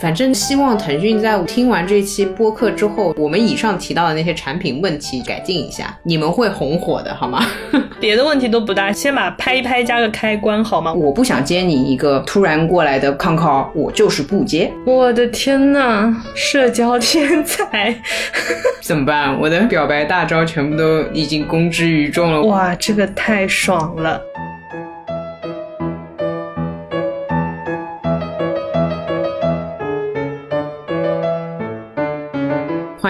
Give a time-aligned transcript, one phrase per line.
[0.00, 7.44] 反正希望腾讯在听完这期播客之后，我们以上提到的那些产品问题改进一下，你们会红火的好吗？
[8.00, 10.90] 别的问题都不大，先把拍一拍加个开关好吗？
[10.94, 14.72] 我不想接你一个突然过来的 con call，我就是不接。
[14.86, 17.94] 我的天呐，社交天才，
[18.80, 19.38] 怎么办？
[19.38, 22.40] 我的表白大招全部都已经公之于众了。
[22.44, 24.18] 哇，这个太爽了！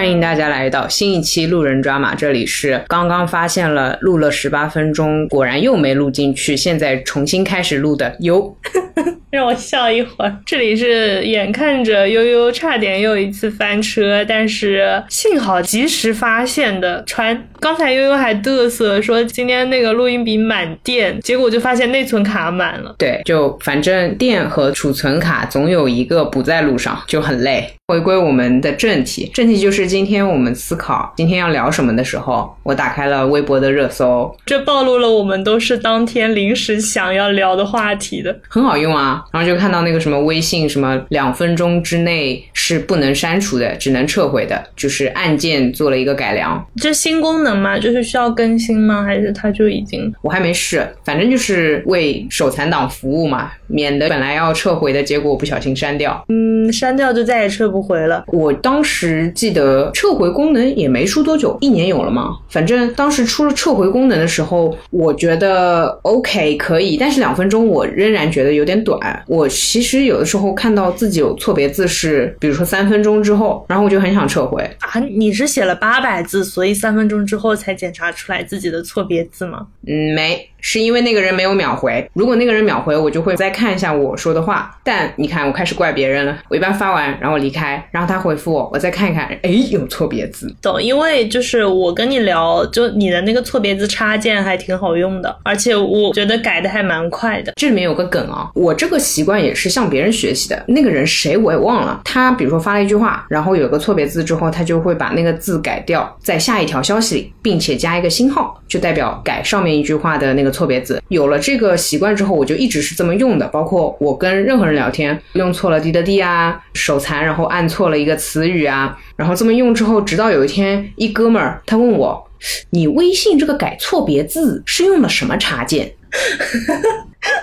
[0.00, 8.56] 欢迎大家来到新一期路人抓马，这里是刚刚发现了录了十八分钟，果然又没录进去，现在重新开始录的有。
[9.30, 10.36] 让我笑一会儿。
[10.44, 17.46] 这里是眼看着悠悠差点又一次翻车，但是幸好及时发现的川。
[17.60, 22.94] 刚才悠悠还嘚瑟说今天那个录音笔满电，结果就发现内存卡满了。
[22.98, 27.70] 对，就反正电和储存卡总有一个不在路上，就很累。
[27.86, 39.22] 回归我们的正题，正题就是今天我们思考今天要聊什么的时候，我打开了微博的热搜，这暴露了我们都是当天临时想要聊的话题的，很好用啊。
[39.32, 46.64] 然后就看到那个什么微信什么两分钟之内是不能删除的，只能撤回的，就是按键做了一个改良。
[46.76, 47.76] 这新功能吗？
[47.76, 49.02] 就是需要更新吗？
[49.02, 50.12] 还是它就已经？
[50.22, 56.24] 我还没试，反正就是为手残党服务嘛，免得本来要撤回的结果不小心删掉。
[56.28, 57.80] 嗯，删掉就再也撤不。
[57.80, 62.36] 回了，我当时记得撤回功能也没出多久，一年有了吗？
[62.50, 69.24] 反正当时出了撤回功能的时候，我觉得 OK 可以，但是两分钟我仍然觉得有点短。
[69.26, 74.98] 我其实有的时候看到自己有错别字是，比如说三分钟之后，然后我就很想撤回啊。
[75.00, 79.66] 你是写了八百字，所以三分钟之后才检查出来自己的错别字吗？
[79.86, 80.46] 嗯，没。
[80.60, 84.78] 是因为那个人没有秒回，如果那个人秒回，我就会再看一下我说的话。
[84.84, 86.36] 但你看，我开始怪别人了。
[86.48, 90.54] 我一般发完，然后离开，然后他回复我，我再看一看，哎，有错别字。
[90.60, 97.52] 懂，因为就是我跟你聊，就你的那个错别字插件还挺好用的，而且我觉得改的还蛮快的。
[97.56, 100.64] 这里面有个梗啊，我这个习惯也是向别人学习的。
[100.68, 111.02] 那个人谁我也忘了，他比如说发了一句话，然后有个错别字之后，他就会把那个字改掉，在下一条消息里，并且加一个星号，就代表改上面一句话的那个错别字。
[111.08, 113.46] 有了这个习惯之后，我就一直是这么用的。
[113.48, 122.30] 包括我跟任何人聊天，用错了滴的滴啊，手残然后按错了一个词语啊，然后这么用之后，直到有一天一哥们儿他问我，
[122.70, 125.94] 你微信这个改错别字是用了什么插件？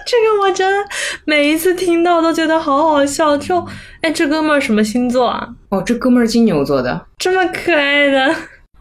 [0.05, 0.89] 这个我真的
[1.23, 3.37] 每一次听到都觉得好好笑。
[3.37, 3.65] 就
[4.01, 5.47] 哎，这哥们儿什么星座啊？
[5.69, 8.35] 哦，这哥们儿金牛座的，这么可爱的。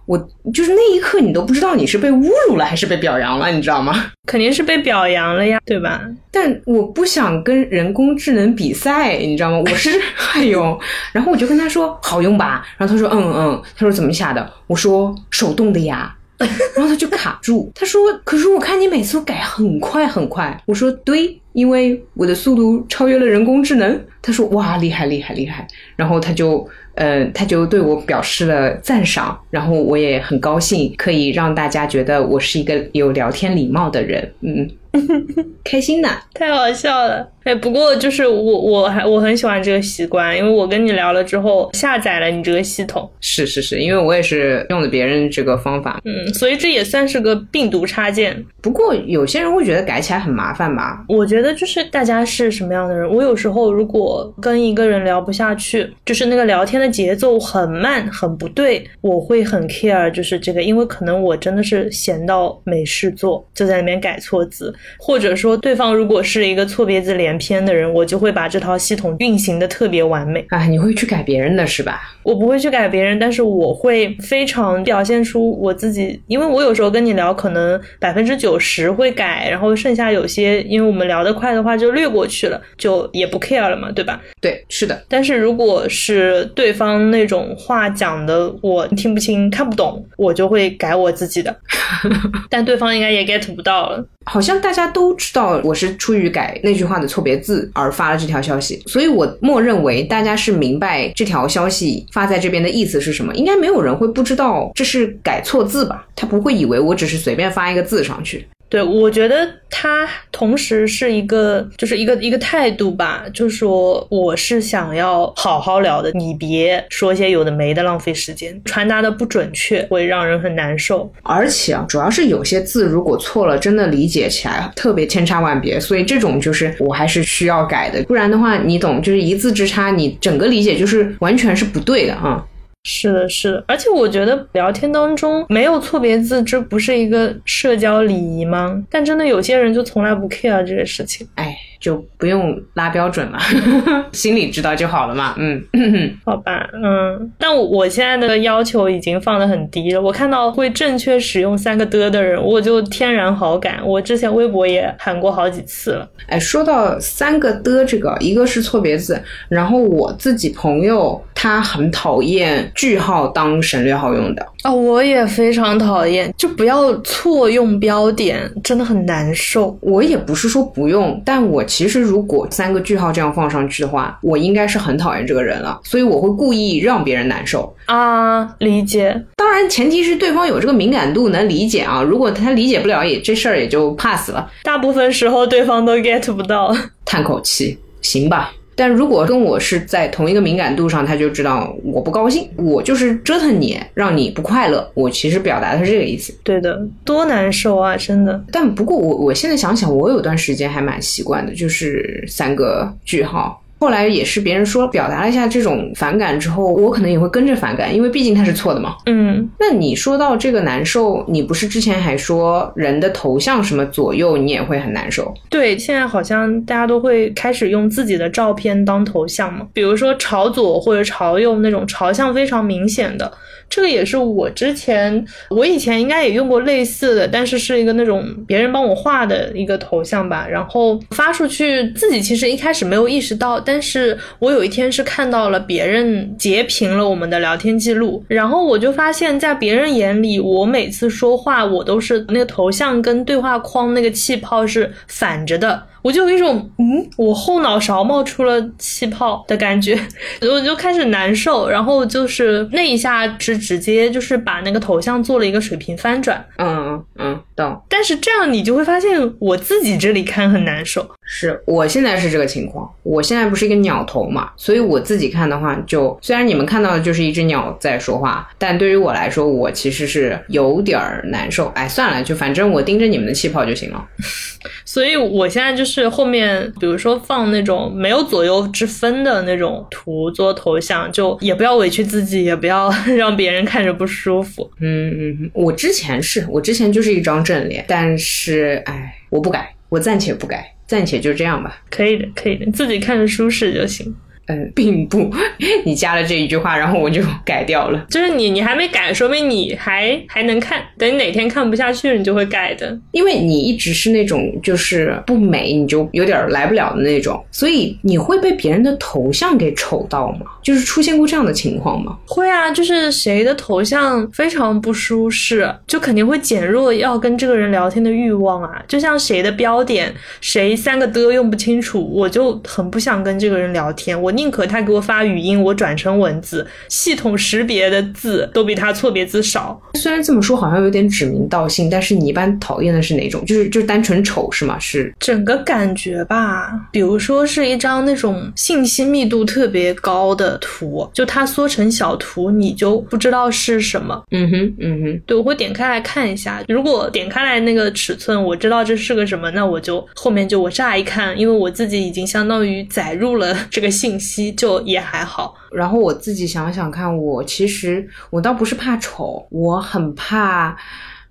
[0.06, 0.16] 我
[0.54, 4.12] 就是那一刻，你都不知道你是被侮辱了还是被表扬了，你知道吗？
[4.26, 6.00] 肯定是被表扬了呀，对吧？
[6.30, 9.58] 但我不想跟人工智能比赛，你知道吗？
[9.58, 9.90] 我是
[10.34, 10.78] 哎呦，
[11.12, 14.50] 然后我就跟他说好用吧，然后他说嗯嗯，他说怎么下的？
[14.66, 24.00] 我说手动的呀， 然后他就卡住，他说可是我看你每次都改很快很快，我说对，因为我的速度超越了人工智能。
[24.26, 25.64] 他说哇厉害厉害厉害，
[25.94, 26.68] 然后他就。
[26.96, 34.66] 呃，他就对我表示了赞赏，然后我也很高兴，可以让大家觉得我是一个有聊天礼貌的人，嗯，
[35.62, 37.30] 开心的，太好笑了。
[37.44, 43.08] 哎，不过就是我我还我很喜欢这个习惯，因为我跟你聊了之后下载了你这个系统。
[43.20, 48.42] 是是是，因为我也是用的别人这个方法，嗯，所以这也算是个病毒插件。
[48.62, 51.04] 不过有些人会觉得改起来很麻烦吧？
[51.08, 67.36] 我觉得就是大家是什么样的人，我有时候如果跟一个人聊不下去，就是那个聊天的节奏很慢很不对，我会很 care，就是这个，因为可能我真的是闲到没事做，就在那边改错字，或者说对方如果是一个错别字连。
[67.38, 70.64] 篇的人，我就会把这套系统运行的特别完美啊！
[70.64, 72.00] 你会去改别人的是吧？
[72.22, 84.05] 我不会去改别人，但是我会非常表现出我自己，因为我有时候跟你聊，可能百分之九十会改，然后剩下有些，因为我们聊得快的话就略过去了，就也不 care 了嘛，对吧？
[84.40, 85.02] 对，是的。
[85.08, 91.54] 但是如果是对方那种话讲的我听不清、看不懂，我就会改我自己的，
[92.50, 94.04] 但对方应该也 get 不到了。
[94.28, 103.32] 好像大家都知道我是出于改那句话的错别字而发了这条消息，所以我默认为大家是明白这条消息发在这边的意思是什么。
[103.34, 106.06] 应该没有人会不知道这是改错字吧？
[106.16, 108.46] 他不会以为我只是随便发一个字上去。
[108.76, 121.10] 对，我觉得他同时是一个，就是一个一个态度吧，就说我是想要好好聊的，你别说些有的没的，浪费时间，传达的不准确会让人很难受。
[121.22, 132.44] 而且啊，主要是有些字如果错了，真的理解起来特别千差万别，所以这种就是我还是需要改的，不然的话，你懂，就是一字之差，你整个理解就是完全是不对的啊。
[132.88, 138.80] 是的，是的，而且我觉得聊天当中没有错别字，这不是一个社交礼仪吗？
[138.88, 141.56] 但真的有些人就从来不 care 这个事情，哎。
[141.78, 143.38] 就不用拉标准了，
[144.10, 145.34] 心里知道就好了嘛。
[145.36, 145.62] 嗯，
[146.24, 150.00] 好吧，嗯，但我现在的要求已经放得很低了。
[150.00, 153.78] 我看到会正确使用三个的的人，我就天然好感。
[153.84, 156.08] 我之前微博也喊过好几次了。
[156.28, 164.46] 哎，说到三个的这个，一个是错别字，然后我自己朋友他很讨厌句号当省略号用的。
[164.62, 169.76] 哦，我也非常讨厌，就不要错用标点，真的很难受。
[169.80, 178.44] 我也不是说不用，但我其实如果三个句号这样放上去的话，我应该是很讨厌这个人了，所以我会故意让别人难受啊。
[178.58, 182.02] 理解，当然前提是对方有这个敏感度能理解啊。
[182.02, 184.50] 如果他理解不了，也这事儿也就 pass 了。
[184.62, 188.52] 大部分时候对方都 get 不到，叹口气，行吧。
[188.76, 194.88] 但如果跟我是在同一个敏感度上，他就知道我不高兴，我就是折腾你，让你不快乐。
[194.94, 196.32] 我其实表达的是这个意思。
[196.44, 198.44] 对的，多难受啊，真的。
[198.52, 203.60] 但不过我我现在想想，我有段时间还蛮习惯的，就是三个句号。
[203.78, 208.96] 后来也是别人说表达了一下这种反感之后，我可能也会跟着反感，因为毕竟他是错的嘛。
[209.06, 215.34] 嗯，那你说到这个难受，你不是之前还说人的头像什么左右你也会很难受？
[215.50, 223.30] 对，现在好像大家都会开始用自己的照片当头像嘛，比如说朝左或者朝右那种朝向非常明显的。
[223.68, 245.82] 这个也是我之前，我以前应该也用过类似的，但是是一个那种别人帮我画的一个头像吧，然后发出去，自己其实一开始没有意识到，但是我有一天是看到了别人截屏了我们的聊天记录，然后我就发现，在别人眼里，我每次说话，我都是那个头像跟对话框那个气泡是反着的。
[246.06, 249.98] 我就有一种，嗯，我后脑勺冒出了气泡的感觉，
[250.40, 257.82] 我就开始难受，然后就是那一下是直接就是把那个头像做了一个水平翻转，嗯嗯，懂。
[257.88, 261.04] 但是这样你就会发现我自己这里看很难受。
[261.28, 271.66] 是我现在是这个情况，我现在不是一个鸟头嘛，所以我自己看的话，就虽然你们看到的就是一只鸟在说话，但对于我来说，我其实是有点难受。
[271.74, 274.06] 哎，算了，就反正我盯着你们的气泡就行了。
[274.84, 284.70] 所以我现在就是后面，比如说放那种没有左右之分的那种图做头像，就也不要委屈自己，也不要让别人看着不舒服。
[284.80, 290.72] 嗯嗯，我之前是我之前就是一张正脸，但是哎，我不改，我暂且不改。
[290.86, 294.14] 暂且就这样吧，可以的，可以的，自己看着舒适就行。
[294.46, 295.28] 嗯，并不，
[295.84, 298.06] 你加了这一句话，然后我就 改掉了。
[298.08, 300.80] 就是你，你还没改，说明你还还能看。
[300.96, 302.96] 等你哪天看不下去，你就会改的。
[303.10, 310.46] 因为你一直是那种就是不美，你就有点来不了的那种，所以你会被别人的头像给丑到吗？
[310.62, 312.16] 就是出现过这样的情况吗？
[312.24, 318.80] 会啊，就是谁的头像非常不舒适，就肯定会减弱要跟这个人聊天的欲望啊。
[318.86, 324.22] 就像谁的标点，谁三个的用不清楚，我就很不想跟这个人聊天。
[324.22, 324.35] 我。
[324.36, 329.80] 宁可他给我发语音，我转成文字，系统识别的字都比他错别字少。
[329.94, 333.44] 虽然这么说好像有点指名道姓，但是你一般讨厌的是哪种？
[333.46, 334.78] 就是就是单纯丑是吗？
[334.78, 336.70] 是整个感觉吧。
[336.92, 344.22] 比如说是一张那种信息密度特别高的图，就它缩成小图，你就不知道是什么。
[344.30, 346.62] 嗯哼，嗯哼，对，我会点开来看一下。
[346.68, 354.25] 如果点开来那个尺寸，我知道这是个什么，那我就后面就我乍一看，因为我自己已经相当于载入了这个信息。
[354.52, 360.76] 就也还好，然后我自己想想看，我其实我倒不是怕丑，我很怕，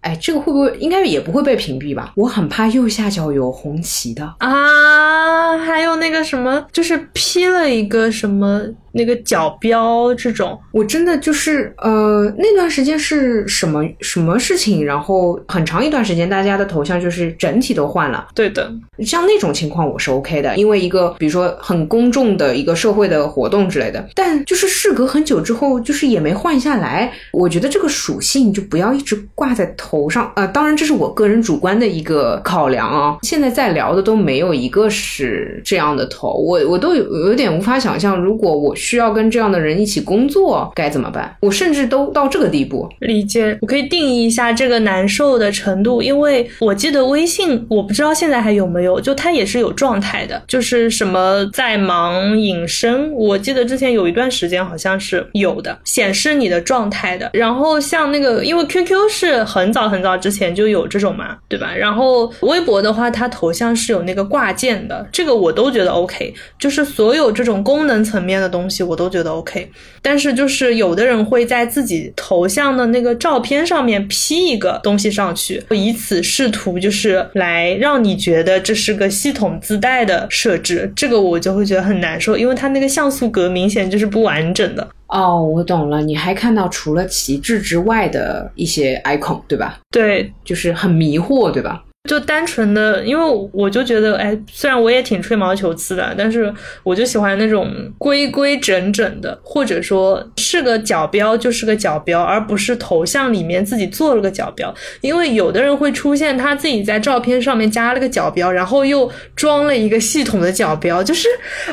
[0.02, 2.14] 哎，这个会不会应该也不会被屏蔽吧？
[2.16, 8.62] 我很怕右下角有红旗的啊，还有那个什么，就是披了一个什么。
[8.98, 14.86] 那个角标这种，我真的就是呃，那段时间是什么什么事情？
[14.86, 18.30] 然后很长一段时间，大家的头像就是整体都换了。
[18.34, 24.08] 对的，像那种情况我是 OK 的，因为一个比如说很公众的一个社会的活动之类的。
[24.16, 27.12] 但就是事隔很久之后，就是也没换下来。
[27.34, 30.32] 我觉得这个属性就不要一直挂在头上。
[30.38, 33.18] 呃，当然这是我个人主观的一个考量啊。
[33.24, 38.74] 现在在聊的都没有一个是这样的头，我我都有有点无法想象，如果我。
[38.86, 41.36] 需要跟这样的人一起工作，该怎么办？
[41.39, 42.88] 我甚至都到这个地步。
[43.00, 57.32] 理解，我可以定义一下这个难受的程度，因为我记得微信，我不知道现在还有没有，就它也是有状态的，就是什么在忙隐身，我记得之前有一段时间好像是有的，显示你的状态的。
[57.34, 61.74] 然后像那个，因为 QQ 是很早很早之前就有这种嘛，对吧？
[61.75, 69.70] 然后微博的话，它头像是有那个挂件的，这个我都觉得 OK，就是所有这种功能层面的东西我都觉得 OK。
[70.01, 84.88] 但是就是有的人会在自己头像的那个照片上面 P 一个东西上去，以此试图就是来让你觉得这是个系统自带的设置，这个我就会觉得很难受，因为它那个像素格明显就是不完整的。
[85.08, 89.79] 哦，我懂了，你还看到除了旗帜之外的一些 icon，对吧？
[89.91, 91.84] 对，就是很迷惑，对吧？
[92.06, 104.74] 就单纯的，因为我就觉得，哎，虽然我也挺吹毛求疵的，但是我就喜欢那种规规整整的，或者说是个角标就是个角标，而不是头像里面自己做了个角标。
[105.02, 111.28] 因为有的人会出现他自己在照片上面加了个角标，然后又装了一个系统的角标，就是，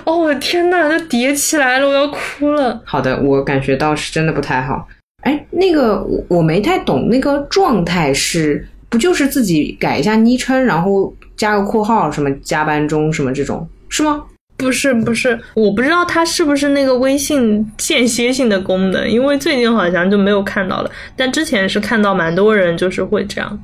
[0.05, 2.81] 哦，我的天呐，都叠起来了，我要哭了。
[2.85, 4.89] 好的，我感觉到是真的不太好。
[5.23, 8.67] 哎，那个我我没太懂，那个状态是。
[8.92, 14.22] 不就是自己改一下昵称，然后加个括号，什么加班中什么这种，是吗？
[14.58, 23.58] 不是，不是，我不知道它是不是那个微信间歇性的功能，因为最近好像就没有看到了，但之前是看到蛮多人就是会这样。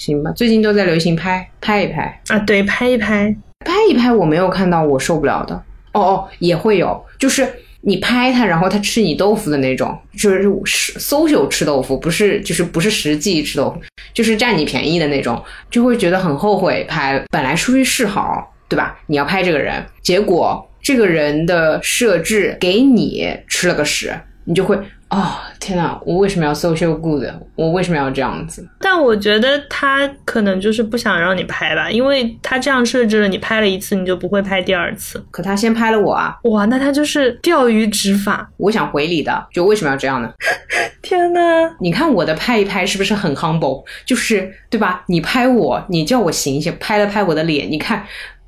[0.00, 5.54] 行吧，最近都在流行拍拍一拍啊，对，拍一拍，拍一拍，我没有看到我受不了的。
[5.92, 7.46] 哦哦，也会有，就是。
[7.82, 13.80] 你拍他，然后他吃你豆腐的那种，就是是搜秀吃豆腐，不是就是不是实际吃豆腐，
[14.12, 17.22] 就是占你便宜的那种，就会觉得很后悔拍。
[17.30, 18.98] 本来出于示好，对吧？
[19.06, 24.12] 你要拍这个人，结果这个人的设置给你吃了个屎，
[24.44, 24.78] 你就会。
[25.10, 27.24] 哦天呐，我为什么要 social good？
[27.54, 28.66] 我为什么要这样子？
[28.80, 35.22] 但我觉得他可能就是不想让你拍吧，因为他这样设置了，你拍了一次你就不会拍第二次。
[35.30, 36.38] 可他先拍了我啊！
[36.44, 38.48] 哇，那他就是钓鱼执法。
[38.56, 40.32] 我想回礼的，就为什么要这样呢？
[41.02, 41.40] 天呐，
[41.80, 43.84] 你看我的拍一拍是不是很 humble？
[44.06, 45.04] 就是对吧？
[45.08, 48.04] 你拍我，你叫我醒醒，拍了拍我的脸，你看。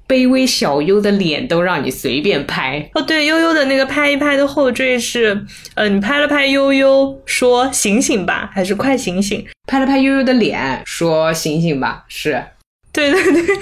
[0.08, 5.44] 卑微小优的脸都让你随便拍哦，对，悠悠的那个拍一拍的后缀是，
[5.74, 9.46] 呃，你拍了拍悠悠，说醒醒吧，还是快醒醒？
[9.66, 12.44] 拍了拍悠悠的脸，说醒醒吧，是，
[12.92, 13.56] 对对对，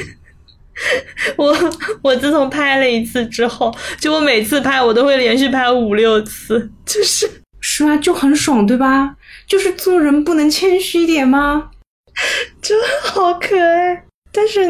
[1.36, 1.56] 我
[2.02, 7.30] 我自从拍了一次之后，就我每次拍我都会连续拍五六次，就是
[7.60, 7.96] 是啊？
[7.98, 9.14] 就很爽，对吧？
[9.46, 11.70] 就是做人不能谦虚一点吗？
[12.60, 14.04] 真的好可爱。
[14.32, 14.64] 但是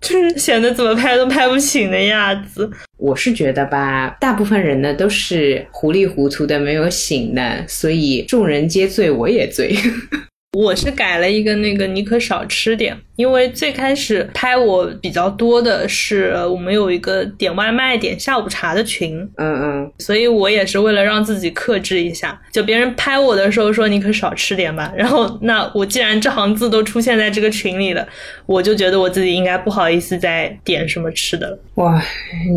[0.00, 2.70] 就是显得怎么拍都拍不醒的样子。
[2.96, 9.74] 我是觉得吧，大部分人呢都是糊里糊涂的，没有醒的，所以众人皆醉我也醉。
[10.58, 12.96] 我是改了一个那个，你可少吃点。
[13.20, 24.90] 因为最开始拍我比较多的是我们有一个点外卖、点下午茶的群，嗯嗯，所以我也是为了让自己克制一下，就别人拍我的时候说你可少吃点吧。
[24.96, 28.08] 然后那我既然这行字都出现在这个群里了，
[28.46, 31.58] 我就觉得我自己应该不好意思再点什么吃的了。
[31.74, 32.02] 哇，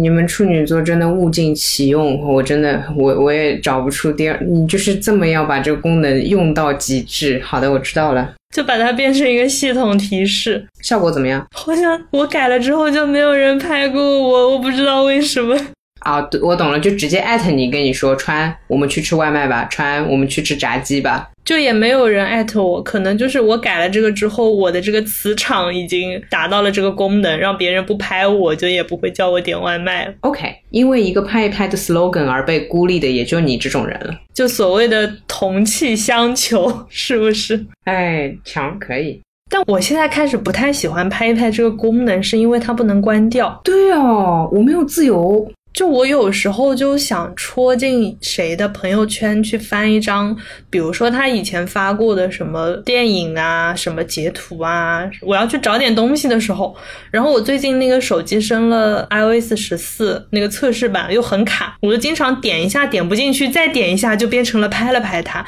[0.01, 7.41] 你们处女座真的物尽其用，我真的我我也找不出第二，你就是这么要把这个功能用到极致。
[7.43, 8.34] 好的，我知道了。
[8.53, 11.45] 就把它变成一个系统提示，效果怎么样？
[11.53, 15.57] 好像我改了之后就没有人拍过我，我不知道为什么。
[16.01, 21.29] 啊，我懂了，就直接艾特你，跟你说川，我们去吃外卖吧，川，我们去吃炸鸡吧。
[21.45, 30.13] 就也没有人艾特我，可能就是我改了这个之后，我的这个磁场已经达到了这个功能，让别人不拍我，就也不会叫我点外卖了。
[30.21, 34.15] OK，因为一个拍一拍的 slogan 而被孤立的，也就你这种人了。
[34.33, 37.65] 就所谓的同气相求，是不是？
[37.83, 39.21] 哎，强可以。
[39.50, 43.62] 但我现在开始不太喜欢拍一拍这个功能，是因为它不能关掉。
[43.63, 45.51] 对哦，我没有自由。
[45.74, 50.36] 就我有时候就想戳进谁的朋友圈去翻一张，
[50.70, 56.75] 比如说他以前发过的什么电影啊、什么截图啊，我要去找点东西的时候，
[57.10, 65.44] 然后我最近那个手机升了 iOS 十四那个测试版又很卡，我就经常点一下点不进去，再点一下就变成了拍了拍它。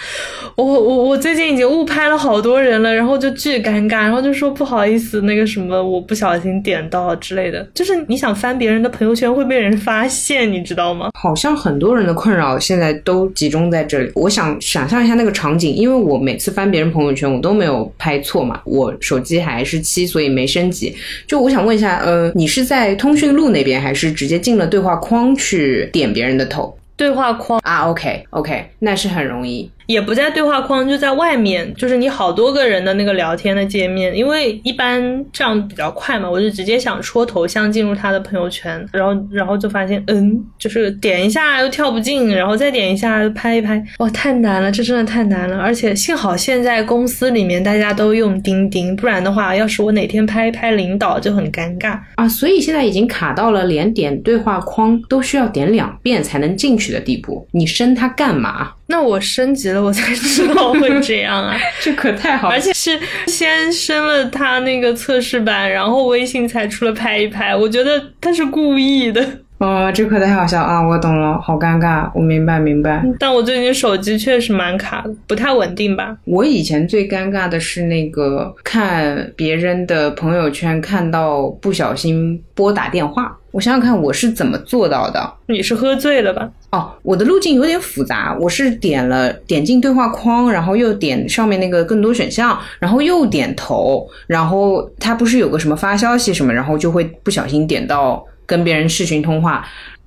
[0.56, 10.15] 我我我最近已经误拍了好多人了，然后就巨尴尬，然后就说不好意思，那个什么我不小心点到之类的，就是你想翻别人的朋友圈会被人发现。
[10.16, 11.10] 线你知道吗？
[11.20, 14.12] 好像很多人的困扰现在都集中在这里。
[14.16, 18.62] 我想想象一下那个场景，因为我每次翻别人朋友圈，我都没有拍错嘛。
[18.66, 20.96] 我手机还是七，所以没升级。
[21.28, 26.78] 就我想问一下，呃，你是在通讯录那边，还是直接进了对话框去点别人的头？
[26.98, 29.70] 对话框啊，OK OK，那是很容易。
[29.88, 34.16] 也不在对话框，就在外面，就是你好多个人的那个聊天的界面。
[34.16, 45.58] 因为一般这样比较快嘛，我就直接想戳头像进入他的朋友圈，然后然后就发现，嗯，就是点一下又跳不进，然后再点一下又拍一拍，哇，太难了，这真的太难了。
[45.58, 52.28] 而且幸好现在公司里面大家都用钉钉，不然的话，要是我哪天拍一拍领导就很尴尬啊。
[52.28, 58.72] 所以现在已经卡到了连点对话框都需要点两遍才能进去的地步，你升它干嘛？
[58.88, 61.56] 那我升级了，我才知道会这样啊！
[61.80, 67.56] 这可太好，而且是先升了他那个测试版，然后微信才出了拍一拍。
[67.56, 69.24] 我觉得他是故意的。
[69.58, 70.86] 哦，这可太好笑啊！
[70.86, 72.12] 我懂了，好尴尬。
[72.14, 73.02] 我明白明白。
[73.18, 76.18] 但我最近手机确实蛮卡的，不太稳定吧？
[76.26, 83.38] 我以前最尴尬的是那个看别人的朋友圈，看到不小心拨打电话。
[83.56, 85.34] 我想想看，我是怎么做到的？
[85.48, 86.52] 你是喝醉了吧？
[86.72, 88.36] 哦，我的路径有点复杂。
[88.38, 99.66] 我是点了点进对话框，然后又点上面那个更多选项，然后又点头，然后它不是有个什么发消息什么，然后就会不小心点到跟别人视讯通话，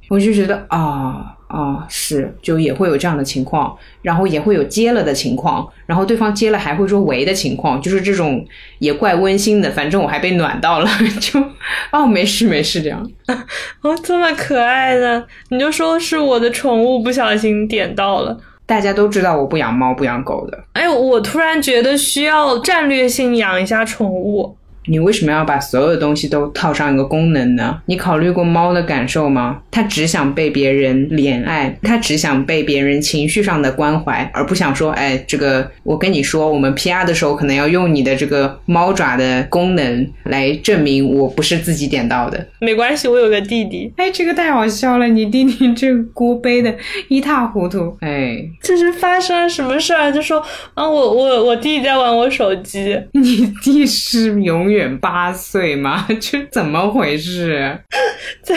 [0.09, 1.35] 我就觉得啊。
[1.49, 8.47] 啊，是，就也会有这样的情况，然后也会有接了的情况，然后对方接了还会说喂的情况，就是这种
[8.81, 11.43] 也怪温馨的，反正我还被暖到了， 就
[11.91, 13.03] 哦没事没事这样，
[13.81, 24.55] 哦这么可爱的，你就说是我的宠物不小心点到了，大家都知道我不养猫不养狗的，哎，我突然觉得需要战略性养一下宠物。
[24.88, 27.80] 你为什么要把所有的东西都套上一个功能呢？
[27.87, 29.61] 你考虑过猫的感受吗？
[29.71, 42.47] 它只想被别人怜爱，它只想被别人情绪上的关怀，而不想说，哎，这个我跟你说，我们 PR 的时候可能要用你的这个猫爪的功能来证明我不是自己点到的。
[42.61, 43.92] 没关系，我有个弟弟。
[43.97, 46.75] 哎，这个太好笑了，你弟弟这个锅背的
[47.09, 47.97] 一塌糊涂。
[48.00, 50.11] 哎，这是发生了什么事儿？
[50.11, 50.42] 就说
[50.75, 54.78] 啊，我我我弟弟在玩我手机， 你弟是永远。
[54.79, 56.07] 远八岁吗？
[56.21, 57.79] 这怎么回事？
[58.43, 58.55] 在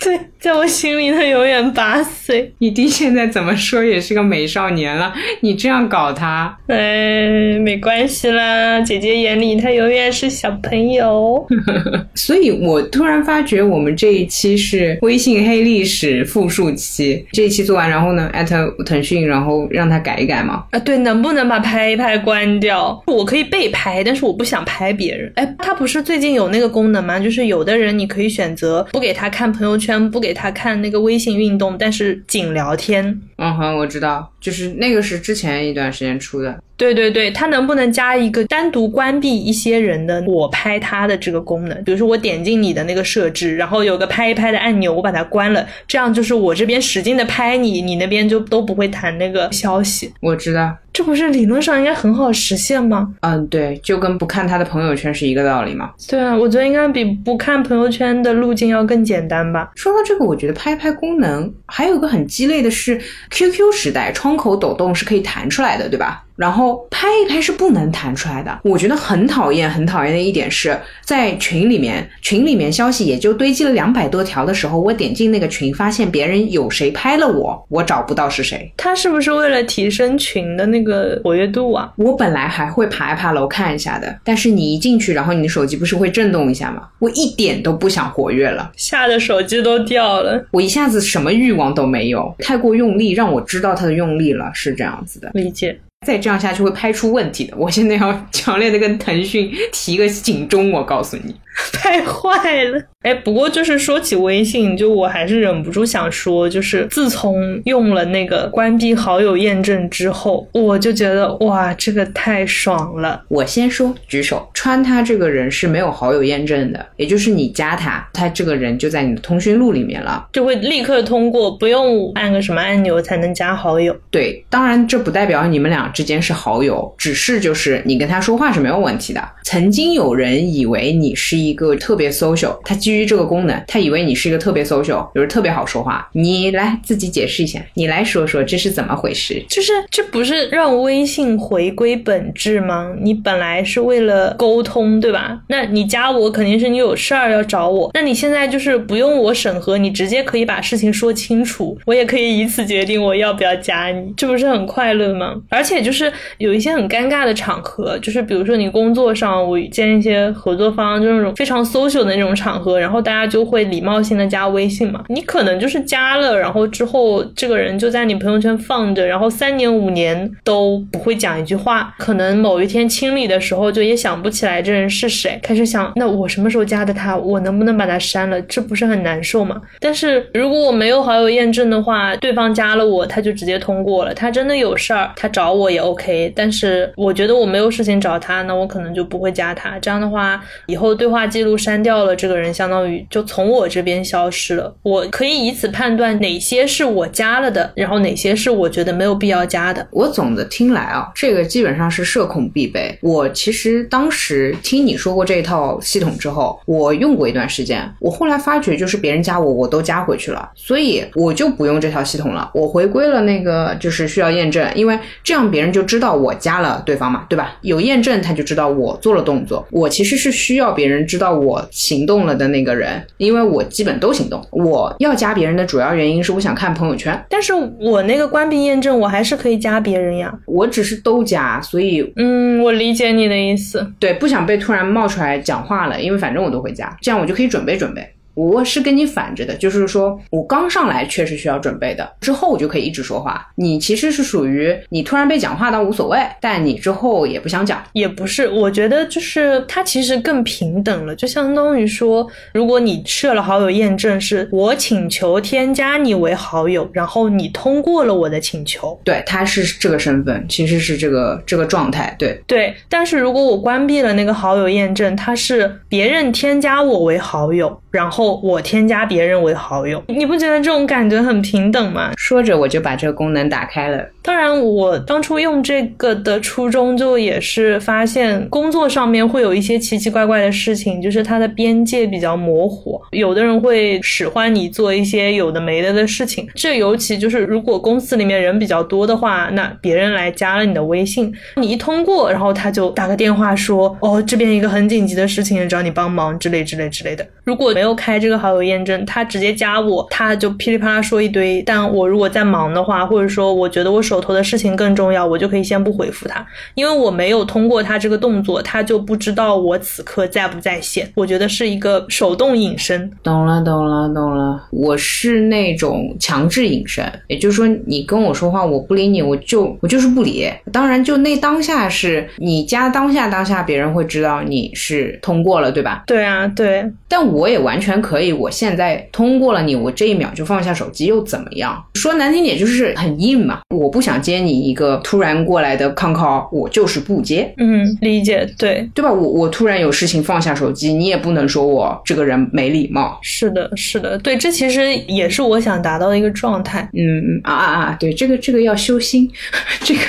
[0.00, 2.52] 在在我心里，他永远八岁。
[2.58, 11.46] 你弟现在怎么说也是个美少年了，你这样搞他，哎，没关系啦，姐姐眼里他永远是小朋友。
[12.14, 17.26] 所以我突然发觉，我们这一期是微信黑历史复述期。
[17.32, 20.64] 这一期做完，然后呢，艾特腾讯，然后让他改一改嘛。
[20.70, 23.02] 啊，对，能不能把拍一拍关掉？
[23.06, 25.32] 我可以被拍，但是我不想拍别人。
[25.36, 25.53] 哎。
[25.58, 27.18] 它不是最近有那个功能吗？
[27.18, 33.20] 就是有的人你可以选择不给他看朋友圈，不给他看那个微信运动，但是仅聊天。
[33.36, 36.60] 嗯哼，我知道，就是那个是之前一段时间出的。
[36.76, 41.84] 对对对，它能不能加一个单独关闭一些人的我拍他的这个功能？
[41.84, 50.12] 比如说我点进你的那个设置，然后有个拍一拍的按钮，我把它关了，这样就是我这边使劲的拍你，你那边就都不会弹那个消息。
[50.20, 53.14] 我知道，这不是理论上应该很好实现吗？
[53.20, 55.92] 嗯，对，就跟不看他的朋友圈是一个道理嘛。
[56.08, 59.70] 对啊，我觉得应该比不看朋友圈的路径要更简单吧。
[59.76, 66.23] 说到这个，我觉得拍拍功能还有个很鸡肋的是，QQ 时代窗口抖动是可以弹出来的，对吧？
[66.36, 78.72] 然后拍一拍是不能弹出来的，我觉得很讨厌，很讨厌的一点是在群里面，群里面消息也就堆积了两百多条的时候，我点进那个群，发现别人有谁拍了我，我找不到是谁。
[78.76, 81.92] 他是不是为了提升群的那个活跃度啊？
[81.96, 86.88] 我本来还会爬一爬楼看一下的，但是你一进去，然后你的手机不是会震动一下吗？
[86.98, 90.44] 我一点都不想活跃了， 吓得手机都掉了。
[90.50, 95.30] 我一下子什么欲望都没有，太过用力，让我知道他的用力了，是这样子的。
[95.34, 95.78] 理解。
[96.04, 97.56] 再这样下去会拍出问题的。
[97.56, 101.34] 我现在要强烈的跟腾讯提个警钟，我告诉你，
[101.72, 102.82] 太坏了。
[103.02, 113.22] 哎，不过就是说起微信，就我还是忍不住想说，就是自从用了那个关闭好友验证之后，我就觉得哇，这个太爽了。
[113.28, 123.94] 我先说，举手，川他这个人是没有好友验证的，也就是你加他，他这个人就在你的通讯录里面了，就会立刻通过，不用按个什么按钮才能加好友。
[124.10, 129.22] 对，当然这不代表你们俩之间是好友，只是就是你跟他说话是没有问题的。
[129.42, 136.08] 曾经有人以为你是一个特别 social，他基于这个功能，他以为你是一个特别 social，就是特别好说话。
[136.12, 139.44] 你来自己解释一下，你来说说这是怎么回事？
[139.48, 142.94] 就是这不是让微信回归本质吗？
[143.00, 145.40] 你本来是为了沟通，对吧？
[145.48, 155.34] 那你加我肯定是你有事儿要找我，那你现在就是不用我审核，你直接可以把事情说清楚，我也可以以此决定我要不要加你，这不是很快乐吗？
[155.48, 165.04] 而且就是有一些很尴尬的场合，就是比如说你工作上，我见一些合作方，就那种非常 social 的那种场合，然后大家就会礼貌性的加微信嘛。
[165.08, 178.40] 你可能就是加了，然后之后这个人就在你朋友圈放着，然后三年五年都不会讲一句话，可能某一天清理的时候就也想不起来这人是谁，开始想那我什么时候加的他，我能不能把他删了？
[178.42, 179.60] 这不是很难受吗？
[179.80, 184.14] 但是如果我没有好友验证的话，对方加了我，他就直接通过了。
[184.14, 186.32] 他真的有事儿，他找我也 OK。
[186.36, 189.78] 但是我觉得我没有事情找他，那我可能就不会加他。
[189.80, 194.74] 这样的话，以后对话记录删掉了，这个人相当于就从我这边消失了。
[194.82, 199.86] 我可以以此判断哪些是我加了的，然后哪些是我觉得没有必要加的。
[199.90, 202.96] 我总的听来啊，这个基本上是社恐必备。
[203.00, 207.92] 我其实当时听你说过这一套系统之后，我用过一段时间。
[208.00, 212.50] 我后来发觉，就是别人加我，我都加回去了，所以我就不用这套系统了。
[212.54, 217.56] 我回归了那个就是需要验证，因为这样别人就知道我加了对方嘛，对吧？
[217.62, 219.66] 有验证他就知道我做了动作。
[219.70, 224.44] 我其实是需要别人知道我行动了的那个人，因为我基本都行动。
[224.50, 230.36] 我要加别人的主要原因是我想看朋友圈，但是我那个关闭验证，我还是可以加别人呀。
[230.44, 233.86] 我只是都加，所以嗯，我理解你的意思。
[234.00, 238.04] 对，不想被突然冒出来讲话了，因为反正我都会加，这样我就可以准备准备。
[238.34, 243.46] 我是跟你反着的，就是说我刚上来确实需要准备的，之后我就可以一直说话。
[243.54, 248.48] 你其实是属于你突然被讲话倒无所谓，但你之后也不想讲，也不是。
[248.48, 262.74] 我觉得就是它其实更平等了，就相当于说，如果你设了好友验证，是我请求添加你为好友，然后你通过了我的请求，对，他是这个身份，其实是这个这个状态，对对。
[262.88, 268.23] 但是如果我关闭了那个好友验证，他是别人添加我为好友，然后。
[268.32, 272.12] 我添加别人为好友，你不觉得这种感觉很平等吗？
[272.16, 274.06] 说着我就把这个功能打开了。
[274.26, 282.98] 当然，我当初用这个的初衷就也是发现工作上面会有一些奇奇怪怪的事情，就是它的边界比较模糊。
[283.10, 301.62] 有的人会使唤你做一些有的没的的事情，这尤其就是如果公司里面人比较多的话，那别人来加了你的微信，你一通过，然后他就打个电话说：“哦，这边一个很紧急的事情找你帮忙之类之类之类的。”如果没有开这个好友验证，他直接加我，他就噼里啪啦说一堆。
[301.66, 311.10] 但我如果在忙的话，或者说我觉得我手头的事情更重要，我就可以先不回复他，因为我没有通过他这个动作，他就不知道我此刻在不在线。
[311.14, 313.10] 我觉得是一个手动隐身。
[313.22, 314.68] 懂了，懂了，懂了。
[314.70, 320.48] 我是那种强制隐身，也就是说，你跟我说话，我不理你，我就我就是不理。
[320.72, 326.04] 当然，就那当下是你加当下当下，别人会知道你是通过了，对吧？
[326.06, 326.84] 对啊，对。
[327.08, 331.82] 但我也完全可以，我现在通过了你，我这一秒就放下手机又怎么样？
[331.94, 333.60] 说难听点就是很硬嘛。
[333.74, 337.52] 我不想接你一个突然过来的 con call，我就是不接。
[337.56, 339.10] 嗯，理解，对对吧？
[339.10, 343.18] 我我突然有事情放下手机，你也不能说我这个人没礼貌。
[343.22, 346.86] 是的，是的，对，这其实也是我想达到的一个状态。
[346.92, 347.96] 嗯嗯啊啊啊！
[347.98, 349.30] 对，这个这个要修心，
[349.82, 350.00] 这个。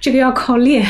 [0.00, 0.84] 这个要靠练，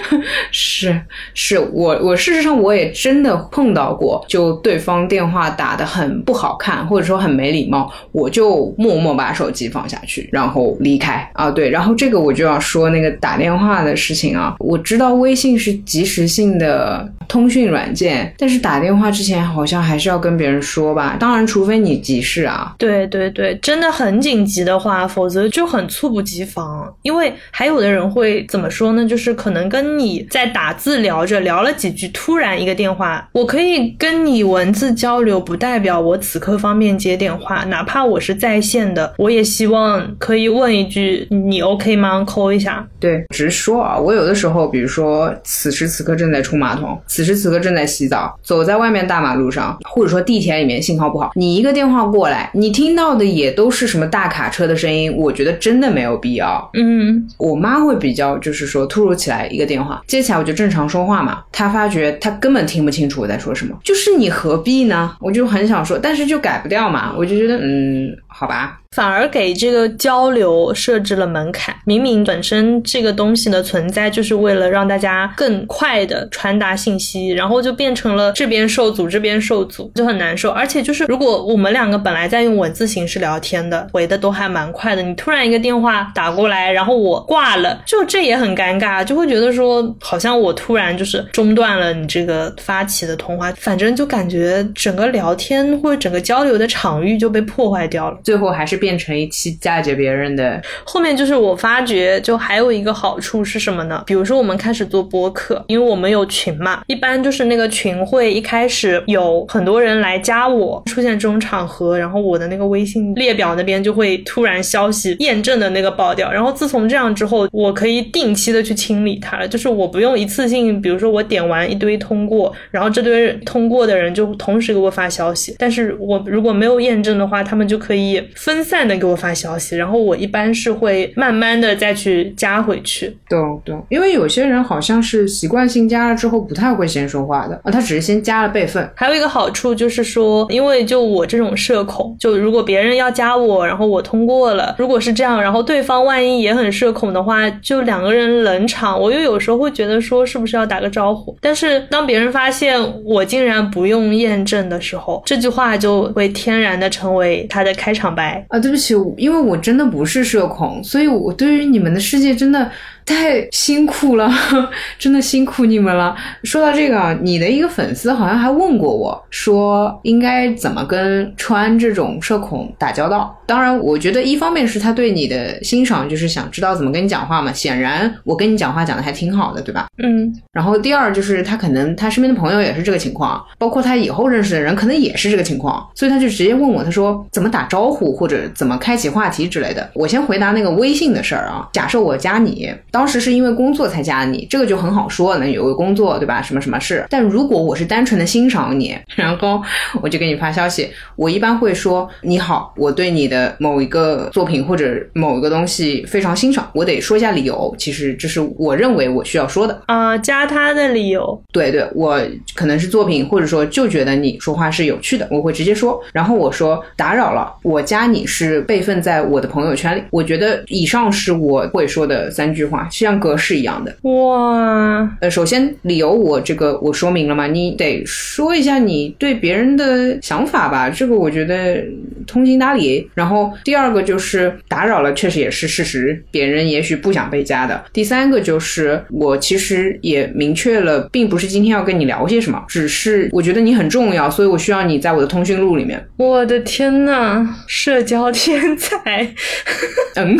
[0.52, 0.98] 是
[1.32, 11.50] 是，我我事实上我也真的碰到过，就对方电话打的很不好看，或者说很没礼貌，我就默默把手机放下去，然后离开啊。
[11.50, 14.54] 对，然后这这个我就要说那个打电话的事情啊。
[14.58, 21.16] 我知道微信是即时性的通讯软件，但是打电话之前好像还是要跟别人说吧。
[21.18, 22.74] 当然，除非你急事啊。
[22.78, 26.92] 对对对，真的很紧急的话，否则就很猝不及防。
[27.00, 28.44] 因为还有的人会。
[28.48, 29.06] 怎么说呢？
[29.06, 42.24] 就是可能跟你在打字聊着聊了几句，突然一个电话，我可以跟你文字交流，不代表我此刻方便接电话，哪怕我是在线的，我也希望可以问一句你 OK 吗？
[42.26, 42.86] 扣一下。
[42.98, 56.70] 对，直说啊，我有的时候，比如说此时此刻正在冲马桶，此时此刻正在洗澡，走在外面大马路上，或者说地铁里面信号不好，你一个电话过来，你听到的也都是什么大卡车的声音，我觉得真的没有必要。
[56.74, 58.34] 嗯，我妈会比较。
[58.38, 61.42] 就是说，突如其来一个电话接起来，我就正常说话嘛。
[61.52, 65.16] 她发觉她根本听不清楚我在说什么，就是你何必呢？
[65.20, 67.14] 我就很想说，但是就改不掉嘛。
[67.16, 68.80] 我就觉得，嗯，好吧。
[68.94, 71.74] 反而给这个交流设置了门槛。
[71.84, 80.50] 明明本身这个东西的存在就是为了让大家更快的传达信息，然后就变成了这边受阻，这边受阻，就很难受。
[80.50, 98.18] 而且就是如果我们两个本来在用文字形式聊天的，回的都还蛮快的，你突然一个电话打过来，然后我挂了，就这也很尴尬，就会觉得说好像我突然就是中断了你这个发起的通话，反正就感觉整个聊天或者整个交流的场域就被破坏掉了。
[98.22, 98.74] 最后还是。
[98.84, 104.02] 变成一期嫁接别人的，后面就是我发觉就还有一个好处是什么呢？
[104.06, 116.30] 比如说我们开始做播客，因为我们有群嘛，一般就是那个群会一开始有很多人来加我，出现这种场合，然后我的那个微信列表那边就会突然消息验证的那个爆掉。
[116.30, 133.16] 然后自从这样之后，我可以定期的去清理它了，就是我不用一次性，比如说我点完一堆通过，然后这堆通过的人就同时给我发消息，但是我如果没有验证的话，他们就可以分散的给我发消息，然后我一般是会慢慢的再去加回去。
[133.28, 138.88] 懂懂，因为有些人好像是习惯性加了之后不太会先说话的啊，他只是先加了备份。
[138.94, 151.36] 还有一个好处就是说，因为就我这种社恐，就如果别人要加我，然后我通过了，如果是这样，然后对方万一也很社恐的话，就两个人冷场，我又有时候会觉得说是不是要打个招呼？
[151.40, 158.58] 但是当别人发现我竟然不用验证的时候，这句话就会天然的成为他的开场白啊。
[158.58, 162.72] 对不起，因为我真的不是社恐，所以我对对于你们的世界真的。
[163.06, 164.30] 太辛苦了，
[164.98, 166.16] 真的辛苦你们了。
[166.42, 173.38] 说到这个，你的一个粉丝好像还问过我说，应该怎么跟川这种社恐打交道？
[173.46, 177.52] 当然，我觉得一方面是他对你的欣赏，就是想知道怎么跟你讲话嘛。
[177.52, 179.86] 显然，我跟你讲话讲的还挺好的，对吧？
[180.02, 180.34] 嗯。
[180.52, 189.90] 然后第二就是他可能他身边的朋友也是这个情况，包括他以后认识的人可能也是这个情况，所以他就直接问我，他说怎么打招呼或者怎么开启话题之类的。
[189.94, 191.68] 我先回答那个微信的事儿啊。
[191.72, 192.72] 假设我加你。
[192.94, 196.40] 当时是因为工作才加你，这个就很好说，能有个工作，对吧？
[196.40, 197.04] 什么什么事？
[197.10, 199.60] 但如果我是单纯的欣赏你，然后
[200.00, 207.74] 我就给你发消息，我一般会说你好，我对你的某一个作品或者某一个东西非常欣赏，我得说一下理由。
[207.76, 211.42] 其实这是我认为我需要说的啊，加他的理由。
[211.50, 212.20] 对对，我
[212.54, 216.00] 可能是作品，或者说就觉得你说话是有趣的，我会直接说。
[216.12, 220.02] 然后我说打扰了，我加你是备份在我的朋友圈里。
[220.10, 223.14] 我觉得以上是我会说的三句话，像。
[223.24, 231.82] 格式一样的哇，呃，首先理由我这个我说明了嘛，你得说一下你对别人的想法吧，这个我觉得
[232.26, 233.08] 通情达理。
[233.14, 237.82] 然后第二个就是打扰了，确实也是事实，别人也许不想被加的。
[237.92, 246.04] 第三个就是我其实也明确了，并不是今天要跟你聊些什么，只是我觉得你很重要，所以我需要你在我的通讯录里面。
[246.18, 249.32] 我的天呐，社交天才，
[250.16, 250.36] 嗯。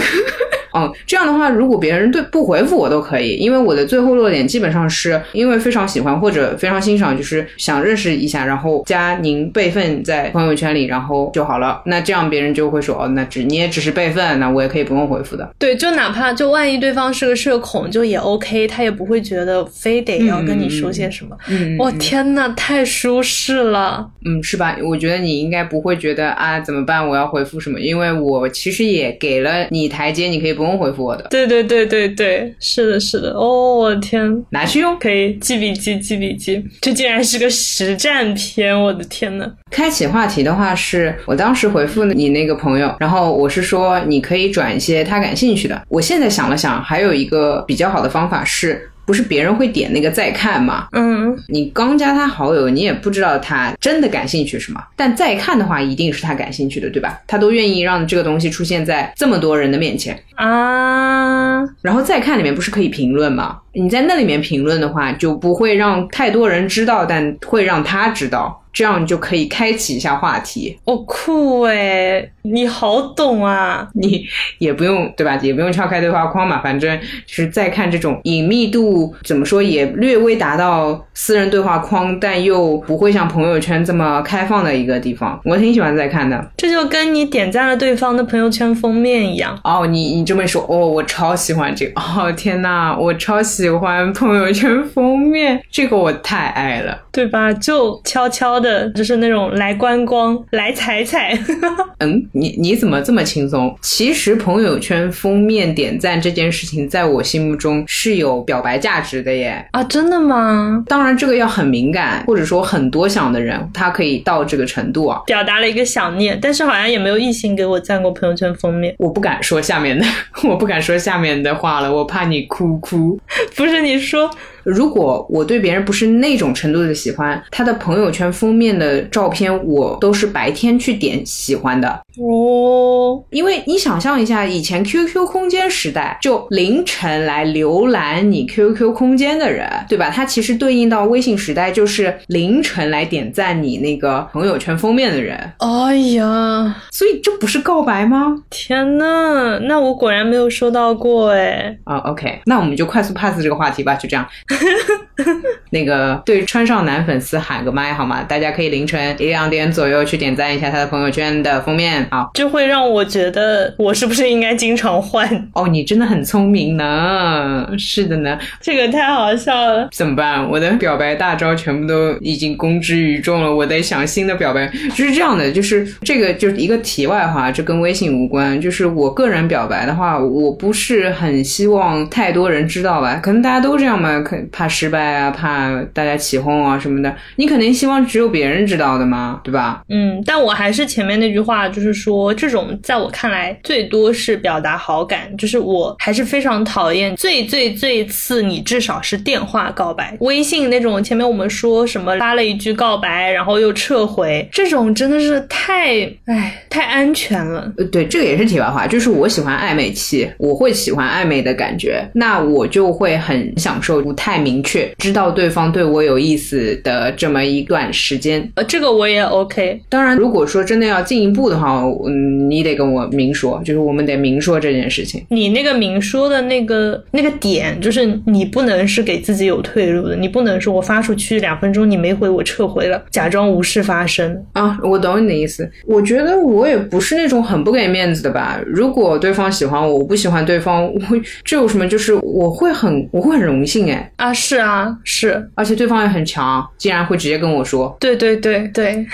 [0.74, 11.80] 嗯，这样的话，如果别人对不回复我都可以，因为我的最后落点基本上是因为非常喜欢或者非常欣赏，就是想认识一下，然后加您备份在朋友圈里，然后就好了。
[11.86, 15.48] 那这样别人就会说，哦，那只你也只是备份，那我也可以不用回复的。
[15.58, 21.36] 对，就哪怕就万一对方是个社恐，就也 OK，他也不会觉得非得要跟你说些什么。
[21.48, 24.10] 嗯，我天呐，太舒适了。
[24.24, 24.76] 嗯，是吧？
[24.82, 27.06] 我觉得你应该不会觉得啊，怎么办？
[27.08, 27.78] 我要回复什么？
[27.78, 30.63] 因为我其实也给了你台阶，你可以不。
[30.78, 39.50] 回复我的，对对对对对，是的，是的，哦，我的天，拿去用，可以记笔记，记笔记，这竟然是个实战篇，我的天呐！
[39.70, 45.82] 开启话题的话，是我当时回复你那个朋友，然后我是说你可以转一些他感兴趣的。
[45.88, 48.90] 我现在想了想，还有一个比较好的方法是。
[49.06, 50.88] 不是别人会点那个再看吗？
[50.92, 54.80] 嗯，你刚加他好友，你也不知道他真的感兴趣什么。
[54.96, 57.20] 但再看的话，一定是他感兴趣的，对吧？
[57.26, 61.62] 他都愿意让这个东西出现在这么多人的面前啊。
[61.82, 63.58] 然后再看里面不是可以评论吗？
[63.72, 68.63] 你在那里面评论的话，就不会让太多人知道，但会让他知道。
[68.74, 73.88] 这样你就可以开启一下话题，哦，酷诶，你好懂啊！
[73.94, 74.26] 你
[74.58, 75.38] 也不用对吧？
[75.40, 86.44] 也不用敲开对话框嘛，反正就是在看这种隐秘度怎么说也略微达到私人对话框，但又不会像朋友圈这么开放的一个地方，我挺喜欢在看的。
[86.56, 89.86] 这就跟你点赞了对方的朋友圈封面一样哦。
[89.86, 92.32] 你你这么一说，哦，我超喜欢这个哦！
[92.32, 97.52] 天呐，我超喜欢朋友圈封面，这个我太爱了，对吧？
[97.52, 98.63] 就悄悄。
[98.64, 101.38] 的就是那种来观光、来踩踩。
[102.00, 103.76] 嗯，你你怎么这么轻松？
[103.82, 109.64] 其实朋友圈封面点赞这件事情，在我心目中是有表白价值的耶。
[109.72, 110.82] 啊，真的吗？
[110.88, 115.20] 当然，这个要很敏感，或者说很多想的人，他可以到这个程度啊。
[115.26, 118.94] 表达了一个想念，但是好像也没有异性给我赞过朋友圈封面。
[118.98, 120.06] 我不敢说下面的，
[120.48, 123.18] 我不敢说下面的话了，我怕你哭哭。
[123.54, 124.30] 不是你说。
[124.64, 131.88] 如果我对别人不是那种程度的喜欢，他的朋友圈封面的照片我都是白天去点喜欢的。
[132.18, 140.10] 哦，因为你想象一下，以前 QQ 空间时代，就凌晨来浏览你 QQ 空间的人，对吧？
[140.10, 145.38] 他其实对应到微信时代，就是凌晨来点赞你那个朋友圈封面的人。
[145.58, 148.36] 哎呀，所以这不是告白吗？
[148.48, 151.76] 天呐，那我果然没有收到过哎。
[151.84, 154.26] 啊、o k 那我们就快速 pass 这个话题吧，就这样。
[155.70, 158.22] 那个对川少男粉丝喊个麦好吗？
[158.22, 162.06] 大家可以凌晨一两点左右去点赞一下他的朋友圈的封面。
[162.10, 165.28] 好，就会让我觉得我是不是应该经常换？
[165.54, 167.66] 哦，你真的很聪明呢。
[167.78, 169.88] 是的呢，这个太好笑了。
[169.92, 170.48] 怎么办？
[170.48, 174.70] 我的表白大招全部都已经公之于众了，我得想新的表白。
[174.94, 178.60] 就是这样的，就是这个就是一个题外话，这跟微信无关。
[178.60, 183.20] 就是我个人表白的话，我不是很希望太多人知道吧？
[183.22, 187.14] 可能大家都这样嘛，可怕失败啊，怕大家起哄啊什么的。
[187.36, 189.82] 你肯定希望只有别人知道的嘛，对吧？
[189.88, 207.72] 嗯，但我还是前面那句话，就是说，这种在我看来最多是表达好感，就是我还是非常讨厌最最最次，你至少是电话告白，微信那种前面我们说什么发了一句告白，然后又撤回，这种真的是太唉太安全了。
[207.76, 218.50] 呃，对，这个也是题外话，就是我喜欢暧昧期，我会喜欢暧昧的感觉，那我就会很享受不太明确，知道对方对我有意思的这么一段时间。
[218.56, 219.80] 呃，这个我也 OK。
[219.88, 225.24] 当然，如果说真的要进一步的话，嗯，你得跟我明说，就是我们得明说这件事情。
[225.30, 234.44] 你那个明说的那个那个点，就是你不能是给自己有退路的，你不能说我发出去两分钟你没回我撤回了，假装无事发生。
[234.52, 235.68] 啊，我懂你的意思。
[235.86, 238.60] 我觉得我也不是那种很不给面子的吧。
[238.66, 241.84] 如果对方喜欢我，我不喜欢对方，我会这有什么？
[241.88, 247.94] 就是我会很我会很荣幸哎，啊，是啊，是，而且对方也很强，竟然会直接跟我说。
[248.00, 249.06] 对对对对，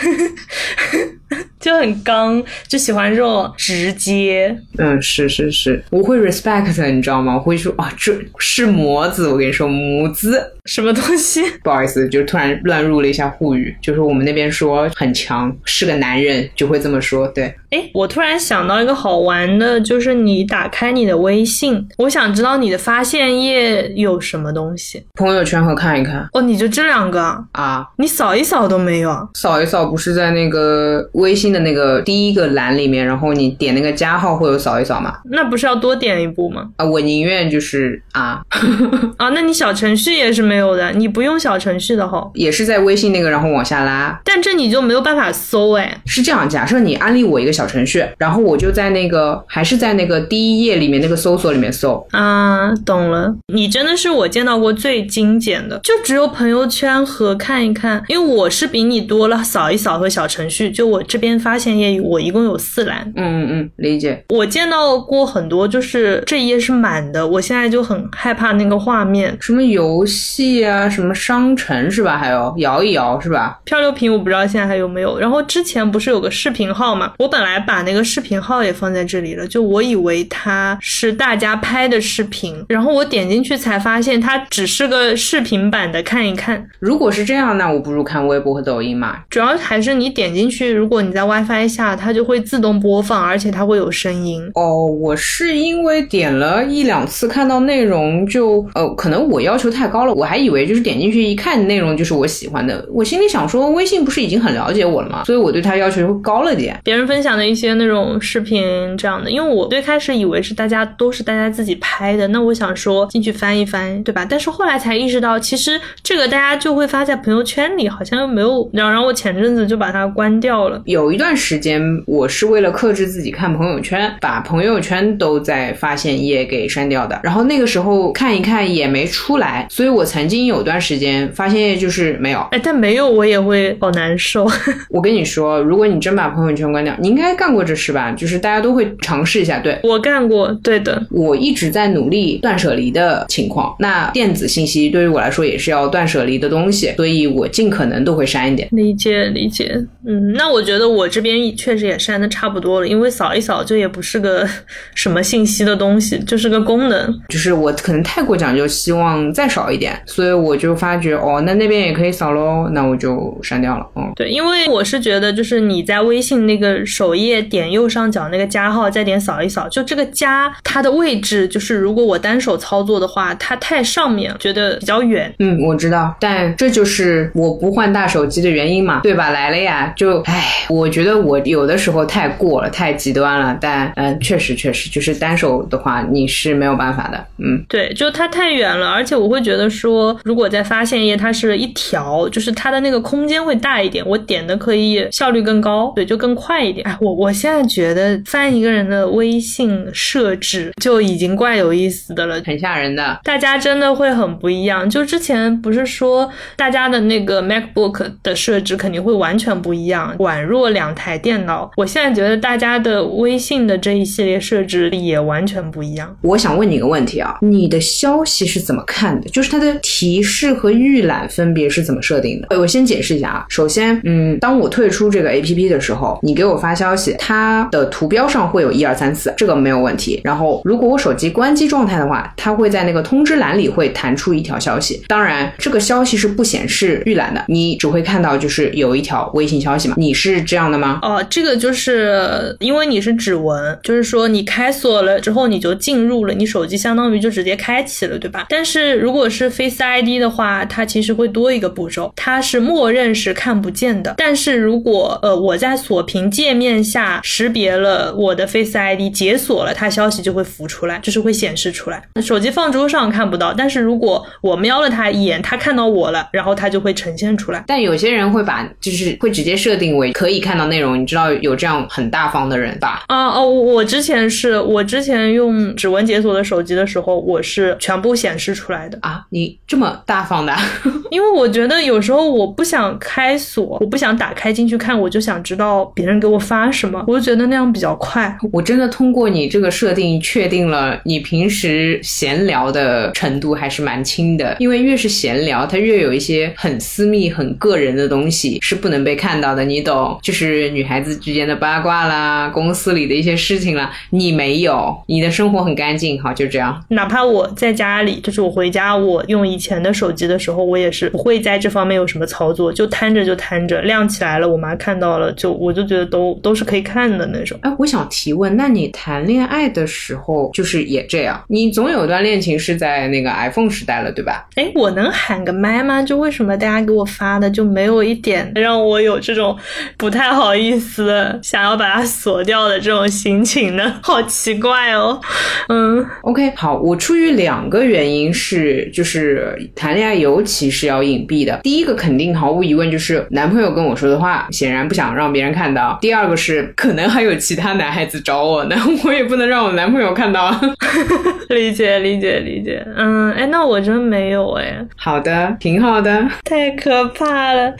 [1.60, 4.56] 就很刚，就喜欢这种直接。
[4.78, 7.34] 嗯，是是是，我会 respect，你知道吗？
[7.34, 10.52] 我会说啊，这是模子，我跟你说模子。
[10.66, 11.42] 什么东西？
[11.64, 17.26] 不好意思，就突然乱入了一下沪语，就是我们那边说很强，是个男人就会这么说。
[17.28, 25.04] 对，哎，我突然想到一个好玩的，就是你打开你的微信，我想知道你的发现页有什么东西。
[25.14, 27.44] 朋友圈和看一看哦，你就这两个啊？
[27.52, 29.28] 啊，你扫一扫都没有啊？
[29.34, 35.14] 扫一扫不是在那个微信的那个第一个栏里面，然后你点那个加号或者扫一扫嘛？
[35.30, 36.68] 那不是要多点一步吗？
[36.76, 38.40] 啊，我宁愿就是啊，
[39.18, 42.28] 啊，那你小程序也是没有的，你不用小程序的哈。
[42.34, 44.20] 也是在微信那个，然后往下拉。
[44.24, 46.00] 但这你就没有办法搜哎。
[46.06, 52.06] 是这样，假设你安利我一个小程序，然后我就在那个还是在那个第一页里面那个搜索里面搜。
[52.12, 64.24] 啊，懂了，你真的是我见到过最精简的，就只有朋友圈和看一看，因为我是比你多了扫一扫和小程序，就我这边发现页我一共有四栏，嗯嗯嗯，理解。
[64.28, 69.36] 我见到过很多，就是这一页是满的，我现在就很害怕那个画面。
[69.40, 72.16] 什么游戏啊，什么商城是吧？
[72.16, 73.58] 还有摇一摇是吧？
[73.64, 75.18] 漂流瓶我不知道现在还有没有。
[75.18, 86.64] 然后之前不是有个视频号嘛，我本来把那个视频号也放在这里了，就我以为它是大家拍的视频，然后我点进去才发现它只是个视频版的看一看。
[86.78, 89.18] 如果是这样，那我不如看微博和抖音嘛。
[89.28, 94.42] 主要还是你点进去，如果你在 WiFi 下，它就会自动播放，而且它会有声音。
[94.54, 102.86] 哦，我是因为点了一两次看到内容就呃，可能我要求太高了，我还以为就是点进去一看内容就是我喜欢的。
[102.92, 105.24] 我心里想说，微信不是已经很了解我了吗？
[105.24, 106.78] 所以我对它要求会高了点。
[106.84, 108.62] 别人分享的一些那种视频
[108.96, 114.26] 这样的，因为我最开始以为是大家都是大家自己拍的，那我想说进去翻一翻，对吧？
[114.28, 118.68] 但是后来才意识到，其实这个大家就会发在朋友圈里，好像又没有。
[118.72, 120.80] 然后我前阵子就把它关掉了。
[120.90, 127.20] 有一段时间，我是为了克制自己看朋友圈，把朋友圈都在发现页给删掉的。
[127.22, 132.40] 然后那个时候看一看也没出来，所以我曾经有段时间发现页就是没有。
[132.50, 134.44] 哎，但没有我也会好难受。
[134.90, 138.10] 我跟你说，如果你真把朋友圈关掉，你应该干过这事吧？
[138.10, 139.60] 就是大家都会尝试一下。
[139.60, 141.00] 对我干过，对的。
[141.12, 143.76] 我一直在努力断舍离的情况。
[143.78, 148.66] 那电子信息对于我来说也是要断舍离的东西，所以我尽可能都会删一点。
[148.72, 149.70] 理解理解，
[150.04, 154.46] 嗯，那我觉得我这边确实也删的差不多了，因为扫一扫就也不是个
[154.94, 157.20] 什么信息的东西，就是个功能。
[157.28, 163.86] 就是我可能太过讲究，希望再少一点，所以我就发觉哦，那那边也可以扫喽，那我就删掉了。
[163.94, 175.32] 嗯，对，因为我是觉得，就是你在微信那个首页页点右上角那个加号，再点扫一扫，就这个加它的位置，就是如果我单手操作的话，它太上面，觉得比较远。
[175.38, 179.28] 嗯，我知道，但这就是我不换大手机的原因嘛，对吧？
[179.28, 183.56] 来了呀，就唉，我觉得我有的时候太过了，太极端了。
[183.60, 187.24] 但嗯，确实确实，就是单手的话，你是没有办法的。
[187.38, 196.86] 嗯，对，就它太远了，而且我会觉得说，如果在发现页，它是一条，就是它的那个空间会大一点，我点的可以效率更高，对，就更快一点。
[196.86, 203.18] 哎，我我现在觉得翻一个人的微信设置就已经怪有意思的了，很吓人的。
[203.24, 204.88] 大家真的会很不一样。
[204.88, 211.70] 就之前不是说大家的那个 MacBook 的设置肯定会完全不一样，宛若两台电脑。
[211.76, 216.16] 我现在觉得大家的微信的这一系列设置也完全不一样。
[216.22, 219.30] 我想问你一个问题啊，你的消息是怎么看的？
[219.30, 222.58] 就是它的提示和预览分别是怎么设定的？
[222.58, 223.46] 我先解释一下啊。
[223.48, 230.20] 首先，嗯，当我退出这个 APP 的时候，你给我发消息，它的图标上会有一二三四，这个没有问题。
[230.24, 235.02] 然后，如果我手机关机状态的话，它会在那个通知栏里会弹出一条消息。
[235.06, 239.94] 当然，这个消息是不显示预览的，你只会看到就是有一条微信消息嘛。
[239.96, 240.98] 你是这样的吗？
[241.02, 248.46] 哦，这个就是因为你是指纹，就是说你开锁了之后你就进入了，你手机相当于就直接开启了，对吧？
[248.48, 254.14] 但是如果是 Face ID 的话，它其实会多一个步骤，它是默认是看不见的。
[254.16, 262.02] 但是如果呃我在锁屏界面下识别了我的 Face ID 解锁了，它消息就会浮出来，就是会显示出来。
[262.22, 267.62] 手机放桌上看不到，但是如果我瞄了它一眼，它看到我了，然后它就会呈现出来。
[267.66, 273.02] 但有些人会把就是会直接设定为可以看到内容，你知道有这样很大方的人吧？
[273.08, 279.24] 啊哦，我之前是我之前用指纹解锁的手机的时候，我是全部显示出来的啊！
[279.30, 280.54] 你这么大方的，
[281.10, 288.36] 因为我觉得有时候我不想开锁，我不想打开进去看，我就想知道别人给我发什么，我就觉得那样比较快。
[288.52, 300.18] 我真的通过你这个设定确定了你平时闲聊的程度还是蛮轻的，因为越是闲聊，它越有一些很私密、很个人的东西是不能被看到的，你懂？
[300.22, 306.84] 就是女孩子之间的八卦啦，公司里的一些事情啦，你没有，你的生活很干净，好，就这样。
[306.88, 317.58] 哪怕我在家里，就是我回家，我用以前的手机的时候，我也是不会在这方面有什么操作，就摊着就摊着，亮起来了，我妈看到了，就我就觉得都都是可以看的那种。
[317.62, 321.42] 哎，我想提问，那你谈恋爱的时候就是也这样？
[321.48, 324.46] 你总有段恋情是在那个 iPhone 时代了，对吧？
[324.56, 326.02] 哎，我能喊个麦吗？
[326.02, 329.56] 就为什么大家给我发的就没有一点让我有这种
[329.96, 333.94] 不太好意思想要把它锁掉的这种心情呢？
[334.02, 335.20] 好奇怪哦。
[335.68, 341.60] 嗯，OK，好，我出于两个原因是，就是谈恋爱尤其是要隐蔽的。
[341.62, 345.98] 第一个肯定毫无疑问就是男朋友跟我说的话，显然不想让别人看到。
[346.00, 350.54] 第二个是可能还有其他男孩子找我呢，我也不能让我男朋友看到。
[351.50, 354.84] 理解理解理解，嗯，哎，那我真没有哎。
[354.96, 356.26] 好的，挺好的。
[356.44, 357.72] 太可怕了。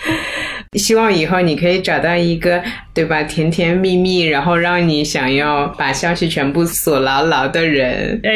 [0.79, 2.62] 希望以后你可以找到一个，
[3.01, 3.22] 对吧？
[3.22, 8.20] 甜甜蜜蜜，然后让你想要把消息全部锁牢牢的人。
[8.22, 8.32] 哎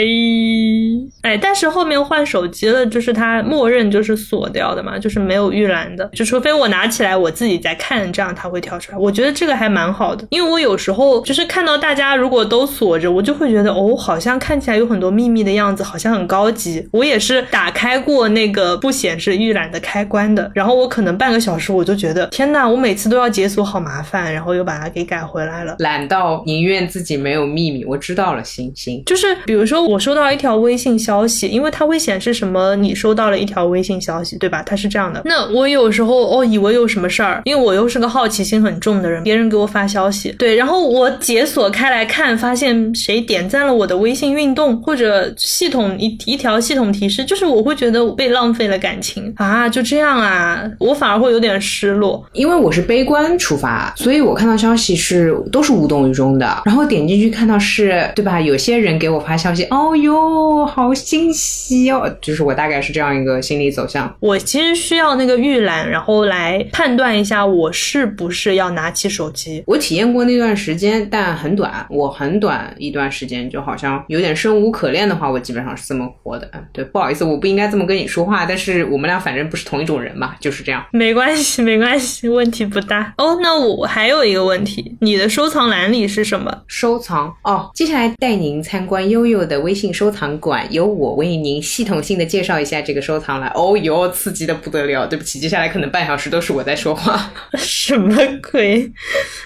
[1.20, 8.96] 哎，但是后面换手机了，就是它默认就是锁掉的嘛，就是没有预览的，就除非我拿起来我自己在看，这样它会跳出来。
[8.96, 16.88] 我觉得这个还蛮好的，因为我有时候就是看到大家如果都锁着，我就会觉得哦，好像看起来有很多秘密的样子，好像很高级。
[16.90, 25.76] 我也是打开过那个不显示预览的开关的，然后我可能半个小时我就觉得天呐，我每次都要解锁，好麻烦，然后又把它给改回来了。
[25.78, 27.84] 懒到宁愿自己没有秘密。
[27.84, 29.02] 我知道了，行行。
[29.07, 34.62] 就是比如说我收到一条微信消息，因为它会显示什么，你收到了一条微信消息，对吧？
[34.62, 35.22] 它是这样的。
[35.24, 58.41] 那我有时候哦，以为有什么事儿，因为我又是个好奇心很重的人，别人给我发消息，对，然后我解锁开来看，发现谁点赞了我的微信运动，或者系统一一条系统提示，就是我会觉得被浪费了感情啊，就这样啊，我反而会有点失落，因为我是悲观出发，所以我看到消息是都是无动于衷的，然后点进去看到是对吧？
[58.41, 64.14] 有些人给我发消息，哦哟，好欣喜哦，就是我大概是这样一个心理走向。
[64.20, 69.62] 我其实需要那个预览，然后来判断一下我是不是要拿起手机。
[69.66, 76.51] 我体验过那段时间，但很短，我很短一段时间就好像有点生无可恋的话，我基本上是这么活的。
[76.72, 80.85] 对，不好意思，我不应该这么跟你说话，但是我们俩反正不是同一种人嘛，就是这样。
[80.93, 83.14] 没关系，没关系，问题不大。
[83.18, 86.62] 哦，那我还有一个问题，你的收藏栏里是什么？
[86.66, 93.51] 收藏哦，接下来带您参观悠悠的微信收藏馆，由我为您系统性的介绍一下这个收藏栏。
[93.55, 95.07] 哦哟，刺激的不得了！
[95.07, 97.33] 对不起，接下来可能半小时都是我在说话。
[97.57, 98.16] 什么
[98.51, 98.91] 鬼？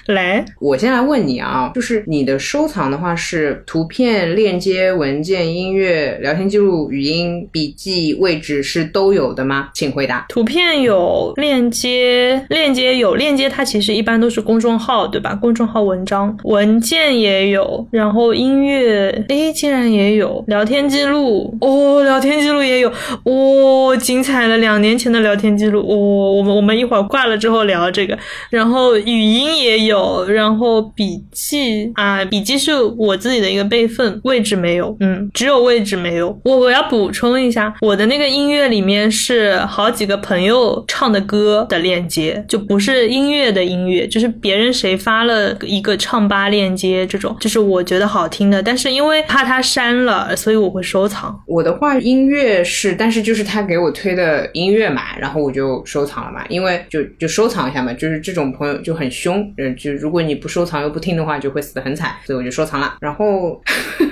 [0.07, 9.68] 来，我先来问你啊，就是你的收藏的话是图片、链接、文件、音乐、聊天记录、语音、笔记、位置是都有的吗？
[9.72, 10.26] 请回答。
[10.29, 15.34] 图片有链接，链接有链接，它其实一般都是公众众号，对吧？
[15.34, 22.92] 公众号文章，文件也有，然后音乐，诶，竟然也有聊天记录哦，聊天记录也有，
[23.24, 28.18] 哦，精彩了，两年前的聊天记录，哦，我们我们一会儿挂了之后聊这个，
[28.50, 36.38] 然后语音也有，然后笔记啊，笔记是我自己的一个备份，位置没有，嗯，只有位置没有。
[36.44, 51.38] 我我要补充一下，我的那个音乐里面是好几个朋友唱的歌的链接，就不是音乐的音乐，就是别人谁发了一个唱吧链接这种，就是我觉得好听的，但是因为怕他删了，所以我会收藏。
[51.46, 62.96] 我的话，音乐是，但是就是他给我推的音乐嘛，然后我就收藏了嘛，因为就就收藏一下嘛，就是这种朋友就很凶，嗯，就如果你不收藏又不听的话，就会死得很惨，所以我就收藏了。
[63.00, 63.61] 然后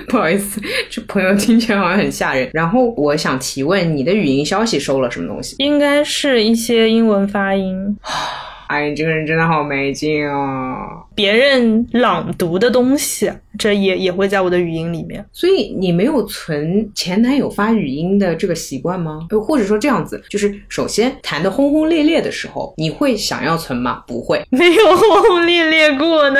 [0.07, 2.49] 不好意思，这 朋友听起来好像很吓人。
[2.53, 5.55] 然后我想提问，你的语音消息收了什么东西？
[5.59, 7.97] 应该是一些英文发音，
[8.67, 11.03] 哎，你这个人真的好没劲哦。
[11.15, 15.25] 别人朗读的东西，这也也会在我的语音里面。
[15.31, 19.27] 所以你没有存前男友发语音的这个习惯吗？
[19.29, 24.03] 呃或者说这样子，就是首先谈的轰轰烈烈的时候，你会想要存吗？
[24.05, 24.43] 不会。
[24.49, 26.39] 没有轰轰烈烈过呢。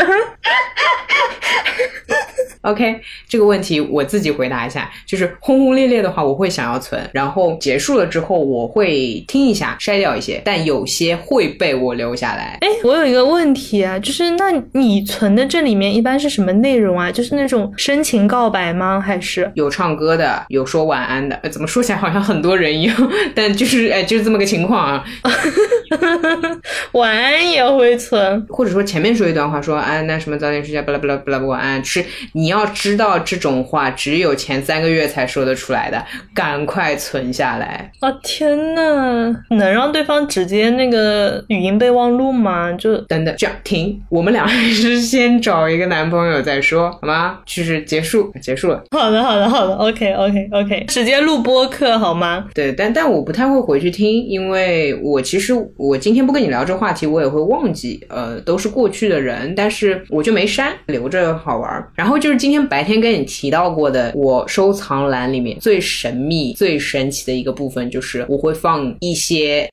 [2.61, 2.99] OK，
[3.29, 12.57] 这个问题我自己回答一下，就是轰轰烈烈的话，我会想要存，然后结束了之后，我会听一下，筛掉一些，但有些会被我留下来。
[12.61, 17.11] 哎，我有一个问题啊，就是那你存的这里面一般是什么内容啊？
[17.11, 18.99] 就是那种深情告白吗？
[18.99, 25.03] 还是有唱歌的，有说晚安的，呃怎么说起来好像很多人一样，但就是哎，就是这么个情况啊。
[26.93, 28.45] 晚安也会存？
[28.49, 31.83] 或者说前面说一段话，说啊，那什么早点睡觉，巴拉巴拉巴拉晚安。
[31.85, 32.03] 是
[32.33, 36.03] 你要知道这种话只有前三个月才说得出来的，
[36.33, 37.91] 赶快存下来。
[37.99, 42.71] 啊天呐，能让对方直接那个语音备忘录吗？
[42.73, 47.39] 就等等，这样停，我们俩还是先找一个男朋友再说，好吗？
[47.45, 48.83] 就是结束，结束了。
[48.91, 52.45] 好的，好的，好的，OK OK OK，直接录播课好吗？
[52.53, 61.91] 对，但但我不太会回去听，因为我其实我今天不跟你聊这话题，我也会忘记，呃，都是过去的人，但是我就没删，留着好玩儿。
[61.95, 69.69] 然后就是今天白天跟你提到过的，我收藏栏里面最神秘、最神奇的一个部分，就是我会放一些人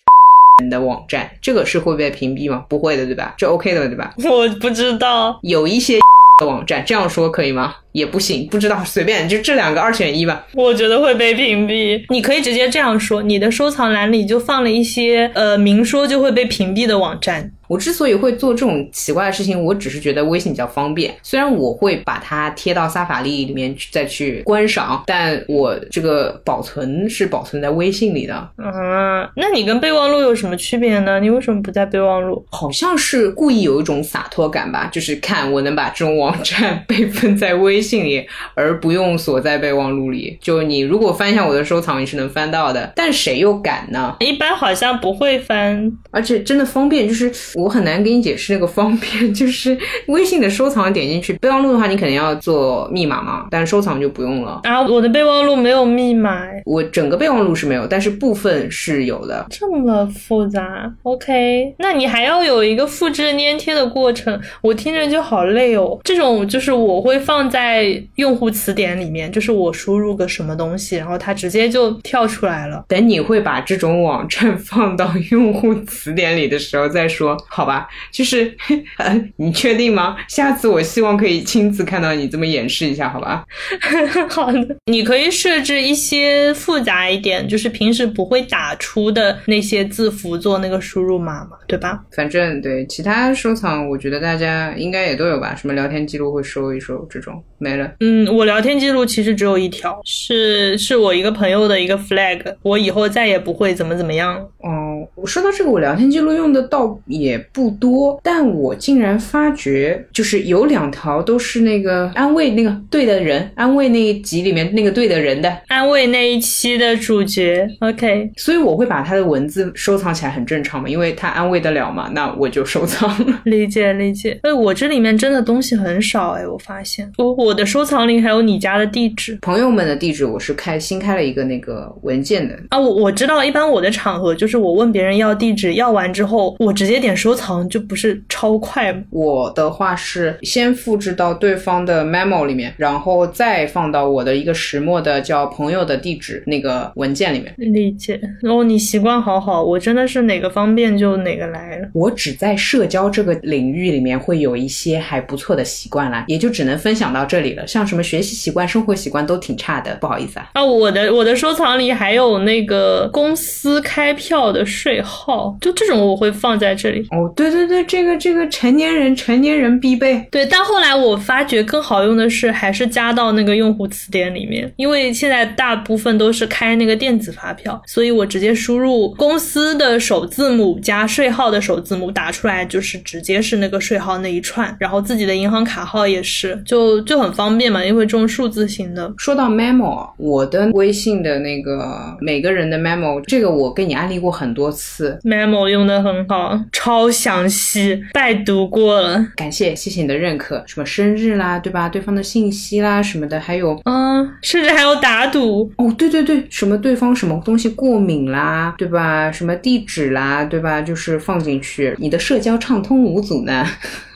[0.70, 2.64] 的网站，这个是会被屏蔽吗？
[2.68, 3.34] 不会的，对吧？
[3.36, 4.14] 这 OK 的，对吧？
[4.24, 5.98] 我不知道，有一些
[6.40, 7.74] 的网站，这样说可以吗？
[7.92, 10.44] 也不行，不知道，随便，就这两个二选一吧。
[10.54, 12.04] 我觉得会被屏蔽。
[12.08, 17.50] 你可以直接这样说，你的收藏栏里就放了一些呃明说就会被屏蔽的网站。
[17.68, 21.14] 我之所以会做这种奇怪的事情，我只是觉得微信比较方便。
[21.22, 28.34] 虽然我会把它贴到萨法利里面去再去观赏，但我这个保存是保存在微信里的。
[28.34, 31.20] 啊，那你跟备忘录有什么区别呢？
[31.20, 32.44] 你为什么不在备忘录？
[32.50, 40.36] 好像是故意有一种洒脱感吧，就是看我能把这种网站 备份在微信里，而不用锁在备忘录里。
[40.40, 44.16] 就你如果翻一下我的收藏，你是能翻到的，但谁又敢呢？
[44.20, 45.90] 一般好像不会翻。
[46.10, 49.76] 而且真的方便，就是我很难给你解释那个方便， 就是
[50.06, 54.60] 微信的收藏点进去，备忘录的话你肯定要做密码嘛，但是收藏就不用了。
[54.64, 59.46] 啊，我的备忘录没有密码，我整个备忘录是没有，但是部分是有的。
[59.50, 60.92] 这么复杂。
[61.02, 65.98] OK，那你还要有一个复制粘贴的过程，我听着就好累哦。
[66.04, 72.84] 这种就是我会放在用户词典里面，就是我输入个什么东西，然后它直接就跳出来了。
[72.88, 77.88] 等你会把这种网站放到用户词典里的时候再说，好吧？
[78.12, 78.56] 就是，
[78.98, 80.16] 呃，你确定吗？
[80.28, 83.44] 下次我希望可以亲自看到你这么演示一下，好吧？
[84.28, 92.00] 好的，你可以设置一些复杂一点，就是平时不会打出的那些字符做那个输入码嘛，对吧？
[92.12, 97.90] 反正对其他收藏，我觉得大家应该也都有吧，什么聊天记录会收一收，这种没了。
[98.00, 104.36] 嗯，我聊天记录其实只有一条，是是我一个朋友的一个 flag，我以后再也不会怎么怎么样。
[104.58, 123.40] 哦，我说到这个，我聊天记录用的倒也不多，但我竟然发觉，就是有两条都是那个安慰那个对的人，安慰那一集里面那个对的人的，安慰那一期的主角，OK，所以我会把他的文字收藏起来，很正常嘛，因为他安慰得了嘛，那我就收藏了。
[123.44, 124.38] 理解理解。
[124.42, 139.02] 哎，我这里面真的东西很少哎，我发现我我的收藏里还有你家的地址朋友们的地址我是开新开了一个那个文件的，啊，我我知道，一般我的场合就是我问别人要地址，要完之后我直接点收藏，就不是超快吗？
[139.08, 147.54] 我的话是先复制到对方的 memo 里面，然后再放到我的一个石墨的叫朋友的地址那个文件里面。
[147.56, 148.20] 理解。
[148.42, 151.88] 哦，你习惯好好，我真的是哪个方便就哪个来了。
[151.94, 157.66] 我只在社交这个领域里面会有一些还不错的习惯啦，也就只能分享到这里了。
[157.66, 160.50] 像什么学习习惯、生活习惯都挺差的，不好意思啊。
[160.52, 167.02] 啊，我的我的收藏里还有那个公司开票的税号，就这种我会放在这里。
[167.14, 170.26] 哦，对对对，这个这个成年人成年人必备。
[170.30, 189.12] 对，但后来我发觉更好用的是还是加到那个用户词典里面，因为现在大部分都是开那个电子发票，所以我直接输入公司的首字母加税号的首字母打出来，就是直接是那个税号那一串，然后自己的银行卡号也是，就就很方便嘛，因为这种数字型的。
[189.18, 199.26] 说到 memo，我的微信的那个每个人的 memo，这个我给你安利过很多次，memo 用的很好，超详细，拜读过了。
[199.36, 200.62] 感谢谢谢你的认可。
[200.66, 201.88] 什么生日啦，对吧？
[201.88, 209.30] 对方的信息啦什么的，还有嗯，甚至还有打赌，哦，对对对，什么对方什么东西过敏啦，对吧？
[209.30, 210.80] 什么地址啦，对吧？
[210.80, 213.66] 就是放进去，你的社交畅通无阻呢。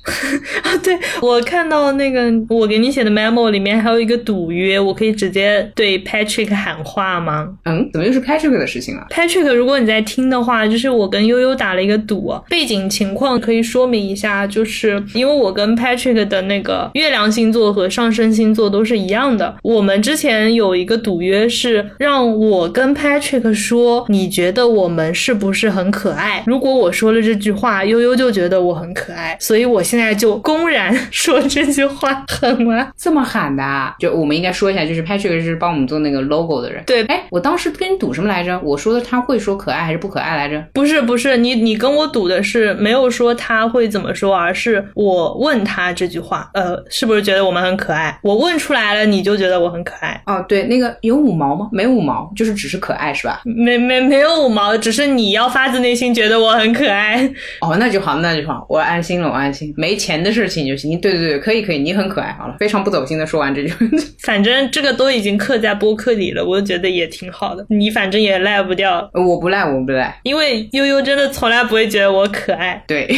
[0.63, 26.43] 啊，对我看到那个我给你写的 memo 里面还有一个赌约，我可以直接对 Patrick 喊话吗嗯，怎么又是 Patrick 的事情啊？？Patrick，如果你在听的话，就是我跟悠悠打了一个赌，背景情况可以说明一下，就是因为我跟 Patrick 的那个月亮星座和上升星座都是一样的，我们之前有一个赌约是让我跟 Patrick 说，你觉得我们是不是很可爱？
[26.47, 32.89] 如果我说了这句话，悠悠就觉得我很可爱，所以我现在就公然说这句话，狠吗？
[32.97, 33.95] 这么喊的啊？
[33.99, 36.83] 就我们应该说一下，就是 Patrick 是帮我们做那个 logo 的人。
[36.87, 38.59] 对哎，我当时跟你赌什么来着？
[38.61, 40.65] 我说的他会说可爱还是不可爱来着？
[40.73, 48.19] 不是不是，你你跟我赌的是没有说他会怎么说，而是我问他这句话，呃，是不是觉得我们很可爱？
[48.23, 50.21] 我问出来了，你就觉得我很可爱？
[50.27, 51.69] 哦，对，那个有五毛吗？
[51.73, 53.41] 没五毛，就是只是可爱是吧？
[53.45, 57.29] 没没没有五毛，只是你要发自内心觉得我很可爱。
[57.61, 59.73] 哦，那就好，那就好，我安心了，我安心。
[59.79, 61.01] 没钱的事情就行。
[61.01, 62.33] 对对对，可以可以，你很可爱。
[62.33, 63.73] 好了，非常不走心的说完这句。
[64.25, 67.65] 反正这个都已经刻在播客里了，我觉得也挺好的。
[67.71, 70.19] 你反正也赖不掉，我不赖，我不赖。
[70.25, 72.83] 因为悠悠真的从来不会觉得我可爱。
[72.89, 73.09] 对，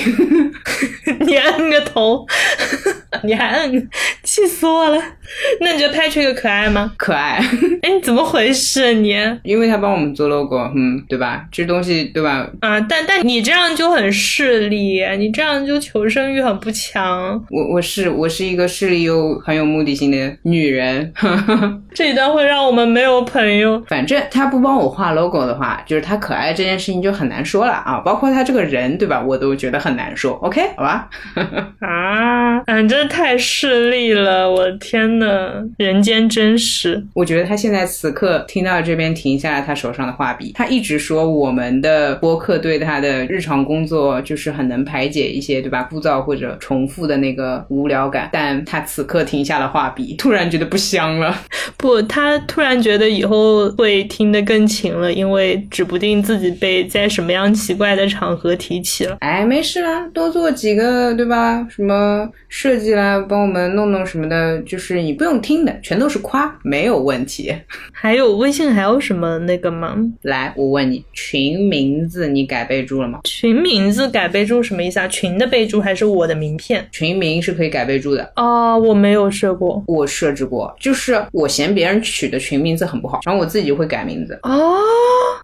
[1.27, 2.27] 你摁个头，
[3.25, 3.89] 你还摁，
[4.23, 5.03] 气死我了。
[5.61, 6.93] 那你觉得 Patrick 可爱吗？
[6.99, 7.41] 可爱，
[7.83, 9.15] 哎，你怎么回事你？
[9.45, 11.47] 因为他帮我们做 logo，嗯，对吧？
[11.51, 12.49] 这东西对吧？
[12.61, 17.43] 啊，但但你这样就很势利，你这样就求生欲很不强。
[17.51, 21.13] 我我是我是一个势力又很有目的性的女人。
[21.95, 23.83] 这一段会让我们没有朋友。
[23.89, 27.99] 反正他不帮我画 logo 的话，就是他可爱这件事情就很难说了啊。
[28.01, 29.21] 包括他这个人，对吧？
[29.21, 30.33] 我都觉得很难说。
[30.43, 31.09] OK，好吧。
[31.81, 37.05] 啊，俺真太势利了，我的天呐，人间真实。
[37.15, 51.37] 我觉得他现在此刻听到这边停下了他手上的画笔，他一直说我们的播客对他的日常工作就是很能排解一些对吧枯燥或者重复的那个无聊感，但他此刻停下了画笔，突然觉得不香了。
[51.77, 59.17] 不，他突然觉得以后会听得更勤了，因为指不定自己被在什么样奇怪的场合提起了。
[59.21, 61.67] 哎，没事啦，多做几个对吧？
[61.71, 67.55] 什么设计啦，帮我们弄弄什么的，就是你不用听的，全都是夸，没有问题。
[67.93, 69.97] 还有微信还有什么那个吗？
[70.23, 73.21] 来，我问你，群名字你改备注了吗？
[73.25, 75.09] 群名字改备注什么意思啊？
[75.09, 76.87] 群的备注还是我的名片？
[76.93, 78.33] 群名是可以改备注的。
[78.37, 79.83] 哦，我没有设过。
[79.89, 84.39] 我设置过，就是我嫌别人取的群名字很不好，然后我自己就会改名字。
[84.45, 84.77] 哦，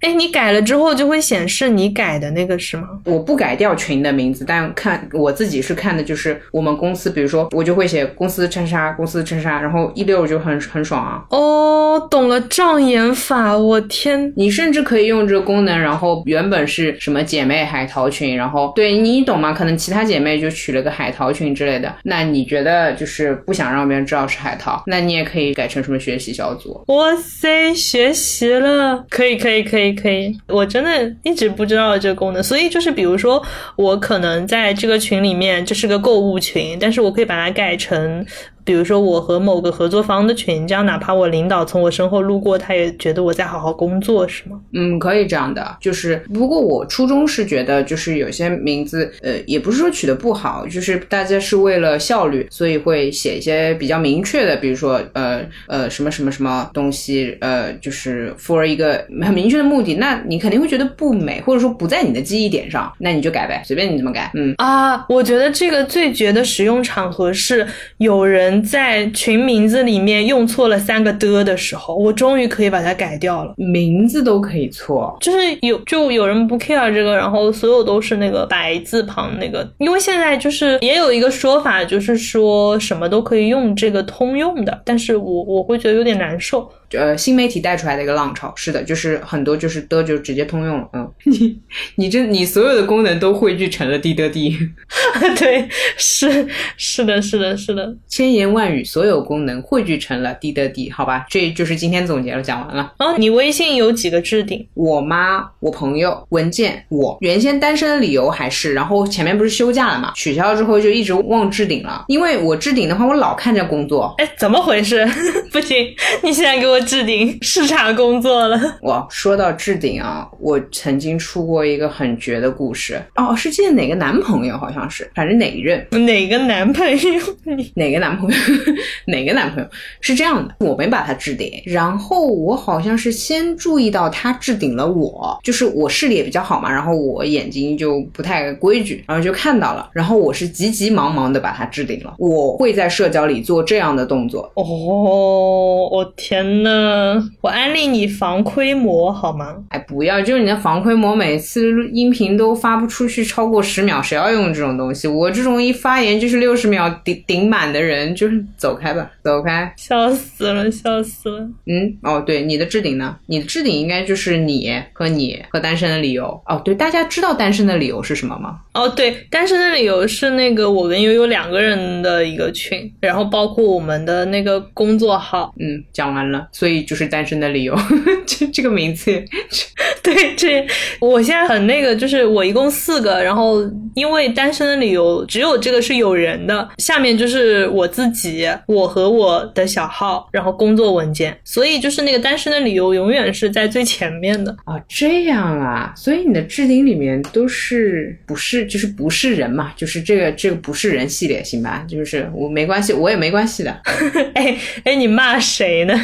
[0.03, 2.89] 哎，你改了之后就会显示你改的那个是吗？
[3.05, 11.24] 我不改掉群的名字，但看我自己是看的就是我们公司，比如说我就会写公司衬衫，公司衬衫，然后一溜就很很爽啊。
[11.30, 14.32] 哦，懂了障眼法，我天！
[14.37, 19.53] 你甚至可以用这个功能，然后原本是什么姐妹海淘群，然后对你懂吗？
[19.53, 26.85] 可能其他姐妹就取了个海淘群之类的，那你觉得就是不想让别人知道是海淘，那你也可以改成什么学习小组。
[26.87, 30.39] 哇塞，学习了，可以，可以，可以，可以。
[30.47, 33.43] 我真的一直不知道这个功能，所以就是比如说，
[33.74, 38.24] 我可能在这个群里面，这是个购物群，但是我可以把它改成。
[38.66, 44.60] 比如说我和某个合作方的群，这样哪怕我领导从我身后路过，他也觉得我在好好工作，是吗？
[44.74, 64.52] 嗯，可以这样的，就是不过我初衷是觉得，就是有些名字，呃，也不是说取得不好，就是大家是为了效率，所以会写一些比较明确的，比如说呃呃什么什么什么东西，呃，就是 for 一个很明确的目的，那你肯定会觉得不美，或者说不在你的记忆点上，那你就改呗，随便你怎么改，嗯。
[64.58, 67.64] 啊，我觉得这个最绝的使用场合是
[67.98, 73.54] 有人在群名字里面用错了三个的的时候，我终于可以把它改掉了。
[73.57, 86.70] 名字都可以错，就是有就有人不 care 这个，然后所有都是那个白字旁那个，因为现在就是也有一个说法，就是说什么都可以用这个通用的，但是我我会觉得有点难受。
[86.97, 91.59] 呃，新媒体带出来的一个浪潮，是的，就是很多就是的就直接通用了，嗯， 你
[91.97, 94.57] 你这你所有的功能都汇聚成了滴的滴，
[95.38, 102.94] 对，是是的，是的，是的，千言万语所有功能汇聚成了滴的滴，好吧，这就是今天总结了，讲完了。
[102.99, 104.66] 哦，你微信有几个置顶？
[104.74, 115.07] 我妈、我朋友、文件、我原先单身的理由还是，然后前面不是休假了嘛，取消之后就一直忘置顶了，因为我置顶的话，我老看见工作，哎，怎么回事？
[115.53, 115.76] 不行，
[116.22, 116.80] 你现在给我。
[116.87, 118.59] 置顶视察工作了。
[118.82, 124.57] 哇，说到置顶啊，我曾经出过一个很绝的故事哦，是见哪个男朋友？
[124.57, 125.84] 好像是，反正哪一任？
[126.07, 127.20] 哪个男朋友？
[127.74, 128.37] 哪个男朋友？
[129.07, 129.68] 哪个男朋友？
[130.01, 142.14] 是这样的，我没把他置顶，然后我好像是先注意到他置顶了我，就是我视力也比较好嘛，然后我眼睛就不太规矩，然后就看到了，然后我是急急忙忙的把他置顶了。
[142.18, 144.51] 我会在社交里做这样的动作。
[144.55, 147.14] 哦，我天呐！
[147.14, 149.56] 嗯，我安利你防窥膜好吗？
[149.68, 155.06] 哎，不要，就是你的防窥膜，每次音频都发不出去超过十秒，谁要用这种东西？
[155.06, 159.72] 我这种一发言就是六十秒顶顶满的人，就是走开吧，走开！
[159.76, 161.38] 笑死了，笑死了。
[161.66, 163.16] 嗯，哦，对，你的置顶呢？
[163.26, 166.40] 你的置顶应该就是你和你和单身的理由。
[166.46, 168.58] 哦，对，大家知道单身的理由是什么吗？
[168.74, 175.54] 哦，对，单身的理由是那个我跟悠悠两个人的一个群，然后包括我们的那个工作号。
[175.58, 176.76] 嗯，讲完了，所以。
[176.86, 177.76] 就是单身的理由，
[178.24, 179.11] 这这个名字，
[180.04, 180.64] 对，这
[181.00, 183.61] 我现在很那个，就是我一共四个，然后
[183.94, 201.84] 因为单身的理由只有这个是有人的，下面就是我自己，我和我的小号，然后工作文件，所以就是那个单身的理由永远是在最前面的啊，这样啊，所以你的置顶里面都是不是就是不是人嘛，就是这个这个不是人系列，行吧？
[201.88, 203.70] 就是我没关系，我也没关系的。
[204.34, 205.94] 哎哎，你骂谁呢？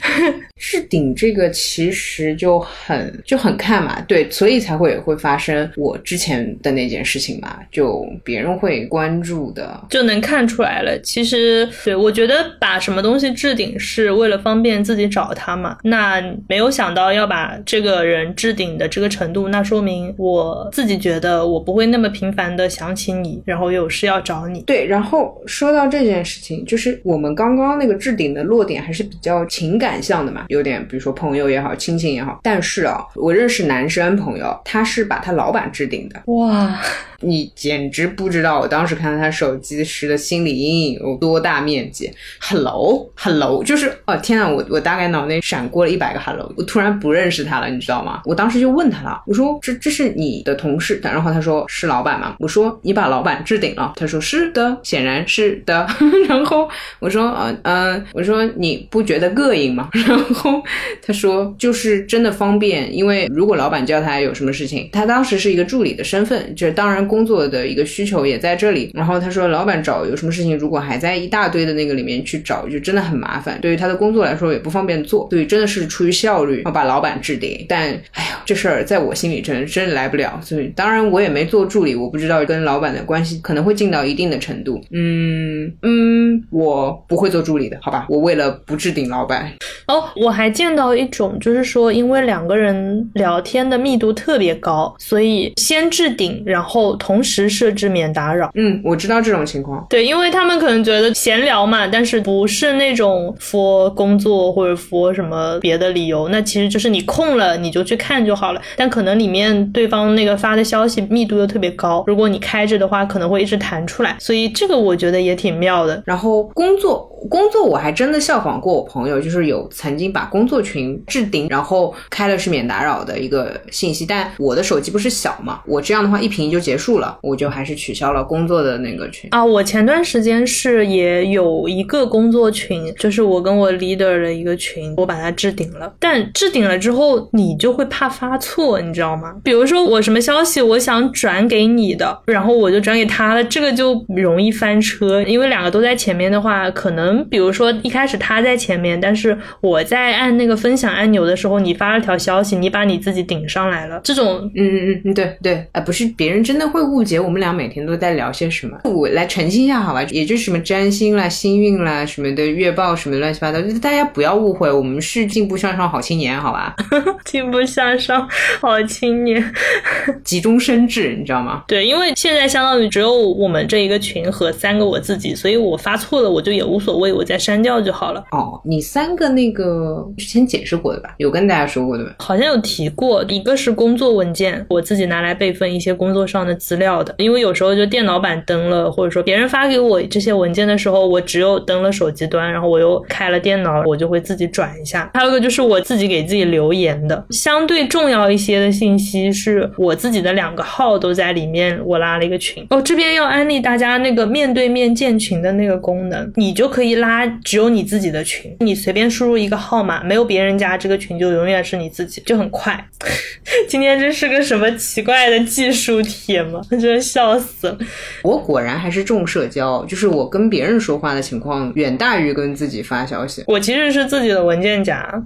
[0.56, 10.98] 置顶这个其实就很就很看嘛，对，所以才会会发生我之前的那件事情嘛，就别人会关注的，就能看出来了。
[11.00, 24.60] 其实，对我觉得把什么东西置顶是为了方便自己找他嘛，那没有想到要把这个人置顶的这个程度，那说明我自己觉得我不会那么频繁的想起你，然后有事要找你。
[24.62, 29.89] 对，然后说到这件事情，就是我们刚刚那个置顶的落点还是比较情感。
[29.98, 32.38] 像的嘛，有点，比如说朋友也好，亲情也好。
[32.42, 36.20] 但是啊，我认识男生朋友，他是把他老板置顶的。
[36.26, 36.78] 哇，
[37.20, 42.12] 你简直不知道，我当时看到他手机时的心理阴影有多大面积。
[42.40, 48.20] Hello，Hello，就是哦，天呐，我我大概脑内闪过了一百个 Hello，我突然不认识他了，你知道吗？
[48.26, 52.34] 我当时就问他了，我说这这是你的同事，然后他说是老板嘛。
[52.38, 55.86] 我说你把老板置顶了，他说是的，显然是的。
[56.28, 56.68] 然后
[56.98, 59.79] 我说嗯嗯，我说你不觉得膈应吗？
[60.06, 60.62] 然后
[61.02, 68.90] 他说，就是真的方便，因为如果老板叫他有什么事情，他当时是一个助理的身份，就是当然工作的一个需求也在这里。
[68.94, 75.26] 然后他说，老板找有什么事情，如果还在一大堆的那个里面去找，就真的很麻烦，对于他的工作来说也不方便做。
[75.30, 77.64] 对，真的是出于效率，要把老板置顶。
[77.68, 80.40] 但哎呀，这事儿在我心里真真来不了。
[80.42, 84.80] 所以当然我也没做助理，我不知道跟老板的关系可能会近到一定的程度。
[84.90, 88.06] 嗯嗯，我不会做助理的，好吧？
[88.08, 89.50] 我为了不置顶老板。
[89.86, 98.50] 哦，我还见到一种，就是说，因为两个人聊天的密度特别高，所以先置顶，然后同时设置免打扰。
[98.54, 99.84] 嗯，我知道这种情况。
[99.88, 108.62] 对，因为他们可能觉得闲聊嘛，但是不是那种 for 工作或者 for 什么别的理由，那其实就是你空了你就去看就好了。
[108.76, 114.16] 但可能里面对方那个发的消息密度又特别高，如果你开着的话，可能会一直弹出来。
[114.18, 116.02] 所以这个我觉得也挺妙的。
[116.06, 117.08] 然后工作。
[117.28, 129.28] 工作我还真的效仿过我朋友，就是有曾经把工作群置顶，然后开的是免打扰的一个信息，但我的手机不是小嘛，我这样的话一屏就结束了，我就还是取消了工作的那个群。
[129.32, 135.92] 啊，我前段时间是也有一个工作群，就是我跟我 leader 的一个群，我把它置顶了。
[135.98, 139.34] 但置顶了之后，你就会怕发错，你知道吗？
[139.42, 166.74] 比如说我什么消息我想转给你的，然后我就转给他了，这个就容易翻车，因为两个都在前面的话，可能比如说一开始他在前面，但是我在按那个分享按钮的时候，你发了条消息，你把你自己顶上来了，这种嗯嗯嗯，对对，啊，不是别人真的会误解我们俩每天都在聊些什么，我来澄清一下好吧，也就是什么占星啦、星运啦什么的，月报什么乱七八糟，就是大家不要误会，我们是进步向上好青年，好吧？
[167.24, 168.28] 进步向上
[168.60, 169.40] 好青年。
[170.24, 171.64] 急中生智，你知道吗？
[171.66, 178.24] 对，因为现在相当于只有我们这一个群和三个我自己，所以我发错了我就也无所谓，我再删掉就好了。
[178.32, 181.14] 哦，你三个那个之前解释过的吧？
[181.18, 182.14] 有跟大家说过的吧？
[182.18, 195.10] 好像有提过，一个是工作文件，我自己拿来备份一些工作上的资料的，因为有时候就电脑版登了，或者说别人发给我这些文件的时候，我只有登了手机端，然后我又开了电脑，我就会自己转一下。
[195.14, 202.66] 还有一个就是我自己给自己留言的，相对重要一些的信息是我自己的两个号都在里面，我拉了一个群。
[202.70, 212.82] 哦，这边要安利大家那个面对面建群的那个功能，你就可以拉只有你自己的群，你随便说输入一个号码，没有别人加这个群就永远是你自己，就很快。
[213.68, 216.58] 今天这是个什么奇怪的技术帖吗？
[216.70, 217.78] 真的笑死了。
[218.22, 223.44] 我果然还是重社交，就是我跟别人说话的情况远大于跟自己发消息。
[223.46, 225.22] 我其实是自己的文件夹，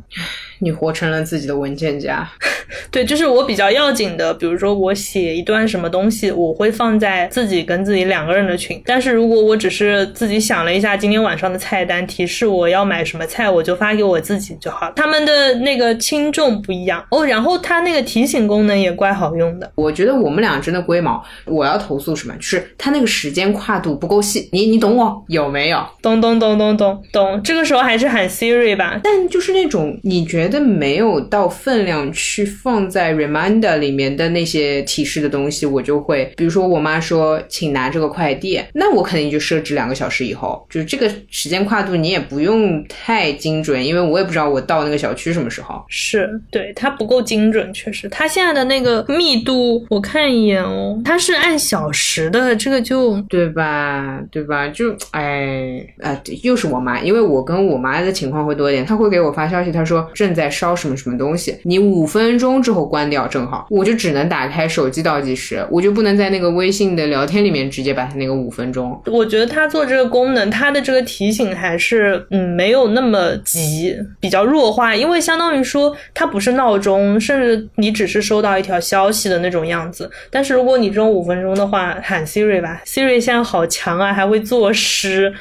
[0.58, 2.28] 你活成了自己的文件夹。
[2.90, 8.82] 对，就是我比较要紧的，比如说我写一段什么东西，我会放在自己跟自己两个人的群。
[8.86, 14.92] 但是如果我只是自己想了一下今天晚上的菜单，提示我要买什么菜，我就发给我自己就好。
[14.94, 19.70] 他们的那个轻重不一样哦，然后它那个提醒功能也怪好用的。
[19.74, 21.22] 我觉得我们俩真的龟毛。
[21.46, 22.34] 我要投诉什么？
[22.36, 24.48] 就是它那个时间跨度不够细。
[24.52, 25.84] 你你懂我有没有？
[26.00, 29.00] 咚咚咚咚咚咚，这个时候还是喊 Siri 吧。
[29.02, 45.82] 但就是那种你觉得没有到分量去放在 reminder 里面的那些提示的东西，我就会，比如说我妈说请拿这个快递，那我肯定就设置两个小时以后，就是这个时间跨度你也不用太精准，因为我也不知道我到那个小区什么时候。
[45.88, 54.20] 是对它不够精准，确实，它现在的那个密度，我看一眼哦，它是按小时的，这个就对吧？
[54.30, 54.68] 对吧？
[54.68, 69.00] 就哎啊，又是我妈，因为我跟我妈的情况会多一点，她会给我发消息，她说正在烧什么什么东西，你五分钟之后关掉正好，我就只能打开手机倒计时，我就不能在那个微信的聊天里面直接把它那个五分钟。
[69.06, 80.10] 我觉得它做这个功能，它的这个提醒还是嗯没有那么急，急比较弱化，因为相当于说它不是闹钟，甚至你只是收到一条消息的那种样子。
[80.30, 85.32] 但是如果你这种五分钟的话，喊 Siri 吧，Siri 现在好强啊，还会作诗。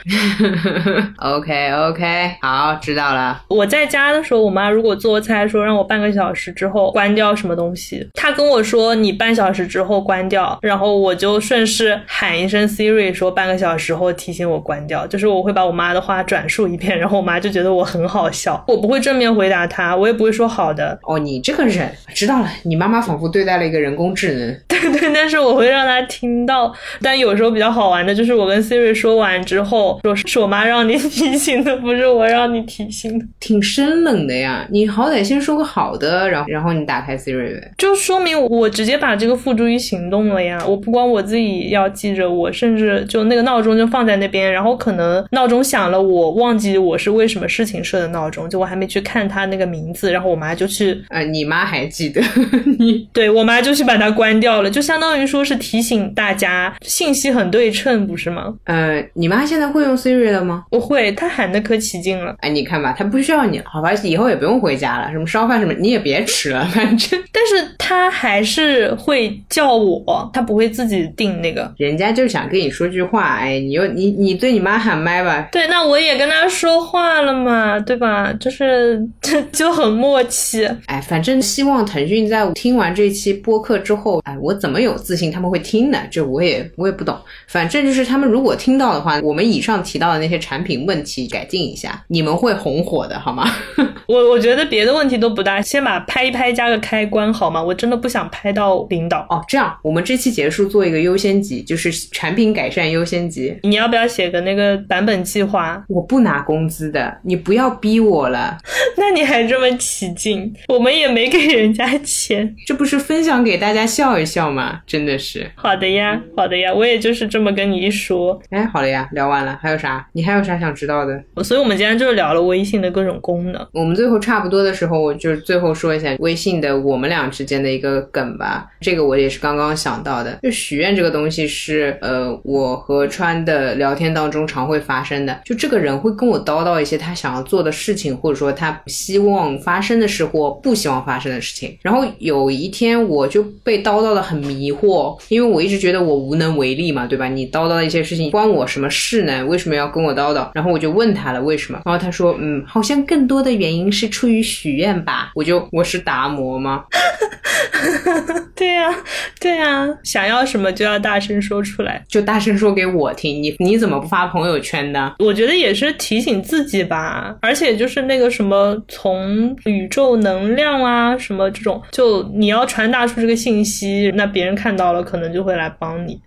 [1.17, 3.41] OK OK，好，知道了。
[3.47, 24.55] 我在家的时候，我妈如果做菜说让我半个小时之后关掉什么东西，她跟我说你半小时之后关掉，然后我就顺势喊一声 Siri 说半个小时后提醒我关掉，就是我会把我妈的话转述一遍，然后我妈就觉得我很好笑，我不会正面回答他，我也不会说好的，哦，你这个人知道了，你妈妈仿佛对待了一个人工智能。
[24.68, 26.74] 对对，但是我会让她听到。
[27.01, 33.26] 但有时候比较好玩的就是我跟 Siri 说完之后，说是我妈让你提醒的，不是我让你提醒的。
[33.39, 37.72] 挺生冷的呀，你好歹先说个好的，然后然后你打开 Siri 呗。
[37.78, 40.61] 就说明我直接把这个付诸于行动了呀！
[40.68, 52.21] 我不光我自己要记着，我甚至就那个闹钟就放在那边，然后可能闹钟响了，我忘记我是为什么事情设的闹钟，就我还没去看它那个名字，然后我妈就去，呃，你妈还记得
[52.77, 53.07] 你？
[53.13, 58.53] 对我妈就去把它关掉了，就相当于说是提醒大家信息很对称，不是吗？
[58.65, 60.65] 呃，你妈现在会用 Siri 了吗？
[60.71, 62.35] 我会，她喊的可起劲了。
[62.39, 71.71] 哎，你看吧，她不需要你了，好吧，以后也不用回家了，什么烧饭什么你也别吃了，反正 但是她还是会叫我，她不会自己定那个。
[71.77, 78.33] 人家就想跟你说句话，哎，你又你你对你妈喊麦吧，对，那我也跟她说话了嘛，对吧？
[78.39, 80.65] 就是这 就很默契。
[80.85, 85.99] 哎，反正希望腾讯在听完这期播客之后，哎，我怎么有自信他们会听呢？
[86.09, 87.15] 这我也我也不懂。
[87.47, 93.45] 反正就是他们如果听到的话，我们以上提到的那些产品问题改进一下，你们会红火的好吗？
[94.07, 97.61] 我我觉得别的问题都不大，先把拍一拍加个开关好吗？
[97.61, 99.27] 我真的不想拍到领导。
[99.29, 103.55] 哦，这样我们这期结束做一个优先级，就是产品改善优先级。
[103.63, 105.83] 你要不要写个那个版本计计划。
[105.89, 108.57] 我不拿工资的，你不要逼我了。
[108.95, 110.53] 那你还这么起劲？
[110.69, 114.79] 我们也没给人家钱，这不是分享给大家笑一笑吗？
[114.88, 115.51] 真的是。
[115.55, 118.41] 好的呀，好的呀，我也就是这么跟你一说。
[118.51, 120.07] 哎，好了呀，聊完了，还有啥？
[120.13, 121.21] 你还有啥想知道的？
[121.43, 123.67] 所以我们今天就是聊了微信的各种功能。
[123.73, 128.67] 我们最后差不多的时候，我就最后说一下微信的我们俩之间的一个梗吧。
[128.79, 135.41] 这个我也是刚刚想到的，就许愿这个东西是呃，我和川的聊天当中常会发生的。
[135.43, 141.76] 就这个人会跟我叨叨一些他想要做的事情，或者说他希望发生的事或不希望发生的事情。
[141.82, 147.28] 然后有一天我就被叨叨的很迷惑，因为我一直觉得我无能为力嘛，对吧？
[147.28, 149.45] 你叨叨的一些事情关我什么事呢？
[149.45, 150.49] 为什么要跟我叨叨？
[150.53, 155.32] 然后我就问他了为什么，然后他说嗯，好像更多的原因是出于许愿吧。
[155.36, 156.84] 我就我是达摩吗？
[158.55, 158.93] 对呀，
[159.39, 163.41] 对呀，想要什么就要大声说出来，就大声说给我听。
[163.41, 165.14] 你你怎么不发朋友圈呢？
[165.20, 176.19] 我觉得也是提醒自己吧，而而且就是那个什么，从宇宙能量啊什么这种，就你要传达出这个信息，那别人看到了可能就会来帮你。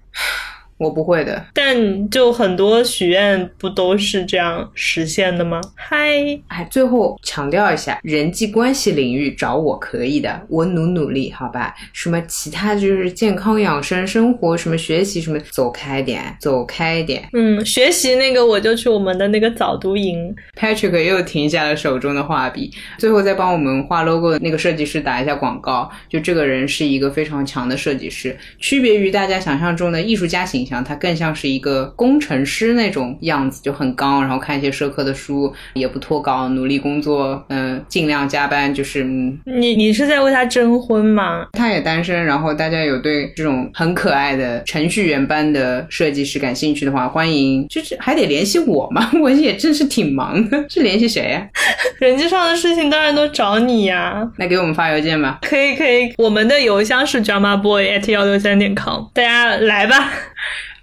[0.78, 5.60] 我不会的，但就很多许愿不都是这样实现的吗？
[5.74, 11.74] 嗨，哎，最后强调一下，人际关系领域找我可以的，我努努力，好吧？
[11.92, 17.26] 什么其他就是健康养生、生活什么学习什么，走开点，走开点。
[17.32, 20.34] 嗯，学习那个我就去我们的那个早读营。
[20.58, 25.90] Patrick 又停下了手中的画笔，最后再帮我们画 logo 的那个设计师打一下广告。
[26.08, 30.82] 就这个人是一个非常强的设计师，区别于大家想象中的艺术家形。
[30.84, 39.38] 他更像是一个工程师那种样子，就很刚，然后看一些社科的书，也不脱稿，努力工作，嗯，尽量加班，就是嗯。
[39.46, 41.46] 你你是在为他征婚吗？
[41.52, 51.48] 他也单身，然后大家有对这种很可爱的程序员般的设计师感兴趣的话，欢迎，就是还得联系我嘛， 我也真是挺忙的，是联系谁呀？
[51.98, 54.22] 人际上的事情当然都找你呀。
[54.36, 55.38] 那给我们发邮件吧。
[55.42, 60.12] 可以可以，我们的邮箱是 drama boy at 幺六三点 com，大家来吧。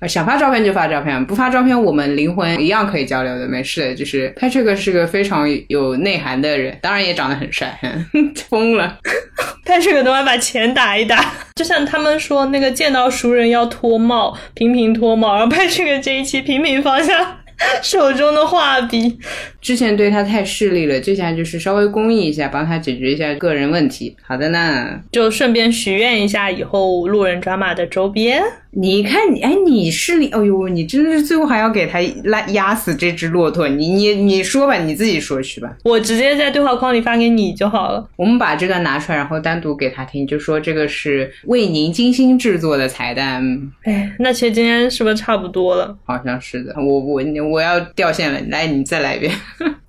[0.08, 3.96] 想发照片就发照片，不发照片我们灵魂一样可以交流的，没事的。
[3.96, 7.80] 就是 Patrick 是个非常有内涵的人，当然也长得很帅，
[8.50, 9.00] 疯了。
[9.66, 17.40] Patrick 等会把钱打一打，就像他们说那个见到熟人要脱帽，频频脱帽，然后 Patrick 这一期频频放下
[17.82, 19.18] 手中的画笔。
[19.62, 24.18] 之前对他太势利了，这下就是稍微公益一下，帮他解决一下个人问题。
[24.22, 28.44] 好的呢，就顺便许愿一下以后路人抓马的周边。
[28.76, 33.68] 你看你，哎，你是你，哎呦，你真的是最后还要给他拉压死这只骆驼。
[33.68, 35.76] 你你你说吧，你自己说去吧。
[35.84, 38.10] 我直接在对话框里发给你就好了。
[38.16, 43.44] 我们把这段拿出来，然后单独给他听，就说这个是为您精心制作的彩蛋。
[43.84, 45.96] 哎，那其实今天是不是差不多了？
[46.06, 46.74] 好像是的。
[46.78, 47.22] 我我
[47.52, 49.32] 我要掉线了，来，你再来一遍。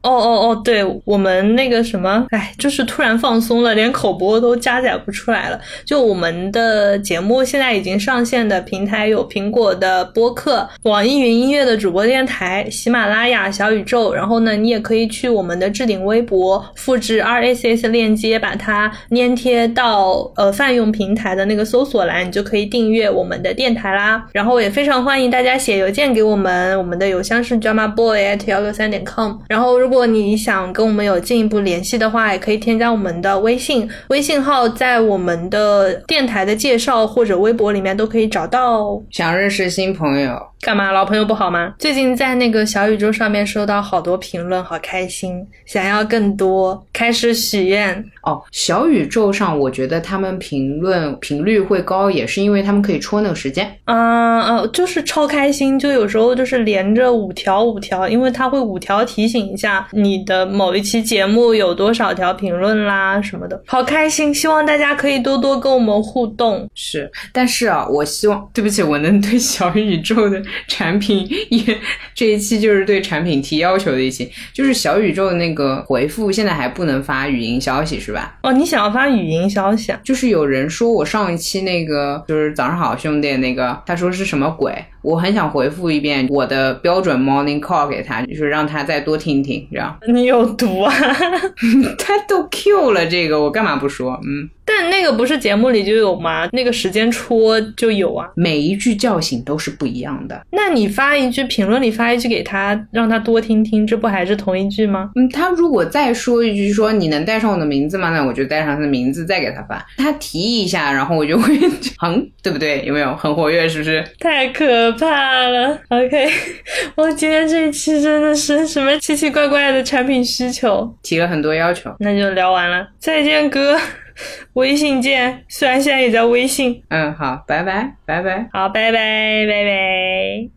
[0.05, 5.59] 哦哦哦，对我们那个什么，哎，就是突然放松了，连口播都加载不出来了。
[5.86, 14.12] 就我们的节目现在已经上线的平台有苹果的播客、网易云音乐的主播电台、喜马拉雅、小宇宙。
[14.12, 24.22] 然后呢，你也可以去我们的置顶微博，复制 RSS 链接，把它粘贴到呃泛用平台的那个搜索栏，你就可以订阅我们的电台啦。
[24.32, 29.32] 然后也非常欢迎大家写邮件给我们，我们的邮箱是 drama boy at 幺六三点 com。
[29.48, 38.80] 然后如果果你想跟我们有进一步联系的话，也可以添加我们的微信，微信号在我们的电台的介绍或者微博里面都可以找到。
[38.80, 40.36] 哦想认识新朋友。
[40.61, 40.90] 干嘛？
[40.90, 41.74] 老朋友不好吗？
[41.78, 48.42] 最近在那个小宇宙上面收到好多评论，好开心，想要更多，开始许愿哦。
[48.51, 53.70] 小宇宙上，我觉得他们评论频率会高，也是因为他们可以戳那个时间。
[53.84, 64.35] 啊呃，就是超开心，就有时候就是连着五条五条，因为它会五条提醒一下你的某一期节目有多少条评论啦什么的，好开心。
[64.35, 66.68] 希望大家可以多多跟我们互动。
[66.74, 70.43] 是，但是啊，我希望，对不起，我能对小宇宙的。
[70.66, 71.78] 产品 也
[72.14, 78.37] 这一期就是对产品提要求的一期，就是小宇宙的那个回复现在还不能发语音消息是吧？
[78.43, 80.01] 哦，你想要发语音消息啊？
[80.05, 84.72] 就是有人说我上一期那个就是早上好兄弟那个，他说是什么鬼？
[85.05, 89.94] 我很想回复一遍我的标准 morning call 给他，就是让他再多听听，这样。
[90.09, 90.92] 你有毒啊！
[91.98, 94.18] 他都 Q 了这个，我干嘛不说？
[94.24, 94.48] 嗯。
[94.65, 96.49] 但那个不是节目里就有吗？
[96.53, 98.29] 那个时间戳就有啊。
[98.35, 100.41] 每一句叫醒都是不一样的。
[100.51, 105.11] 那你发一句评论里发一句给他，让他多听听，这不还是同一句吗？
[105.17, 108.11] 嗯，他如果再说一句说你能带上我的名字吗？
[108.11, 109.85] 那我就带上他的名字再给他发。
[109.99, 111.55] 他提一下，然后我就会，
[112.07, 112.85] 嗯，对不对？
[112.85, 113.69] 有没有很活跃？
[113.69, 114.05] 是不是？
[114.19, 115.79] 太可怕了。
[115.89, 116.29] OK，
[116.97, 121.91] 我今天这一期真的是什么奇奇怪怪的产品需求，提了很多要求。
[122.01, 123.79] 那就聊完了，再见哥，
[124.55, 125.45] 微信见。
[125.49, 126.83] 虽然现在也在微信。
[126.89, 128.49] 嗯，好，拜拜，拜拜。
[128.53, 130.51] 好，拜拜，拜拜。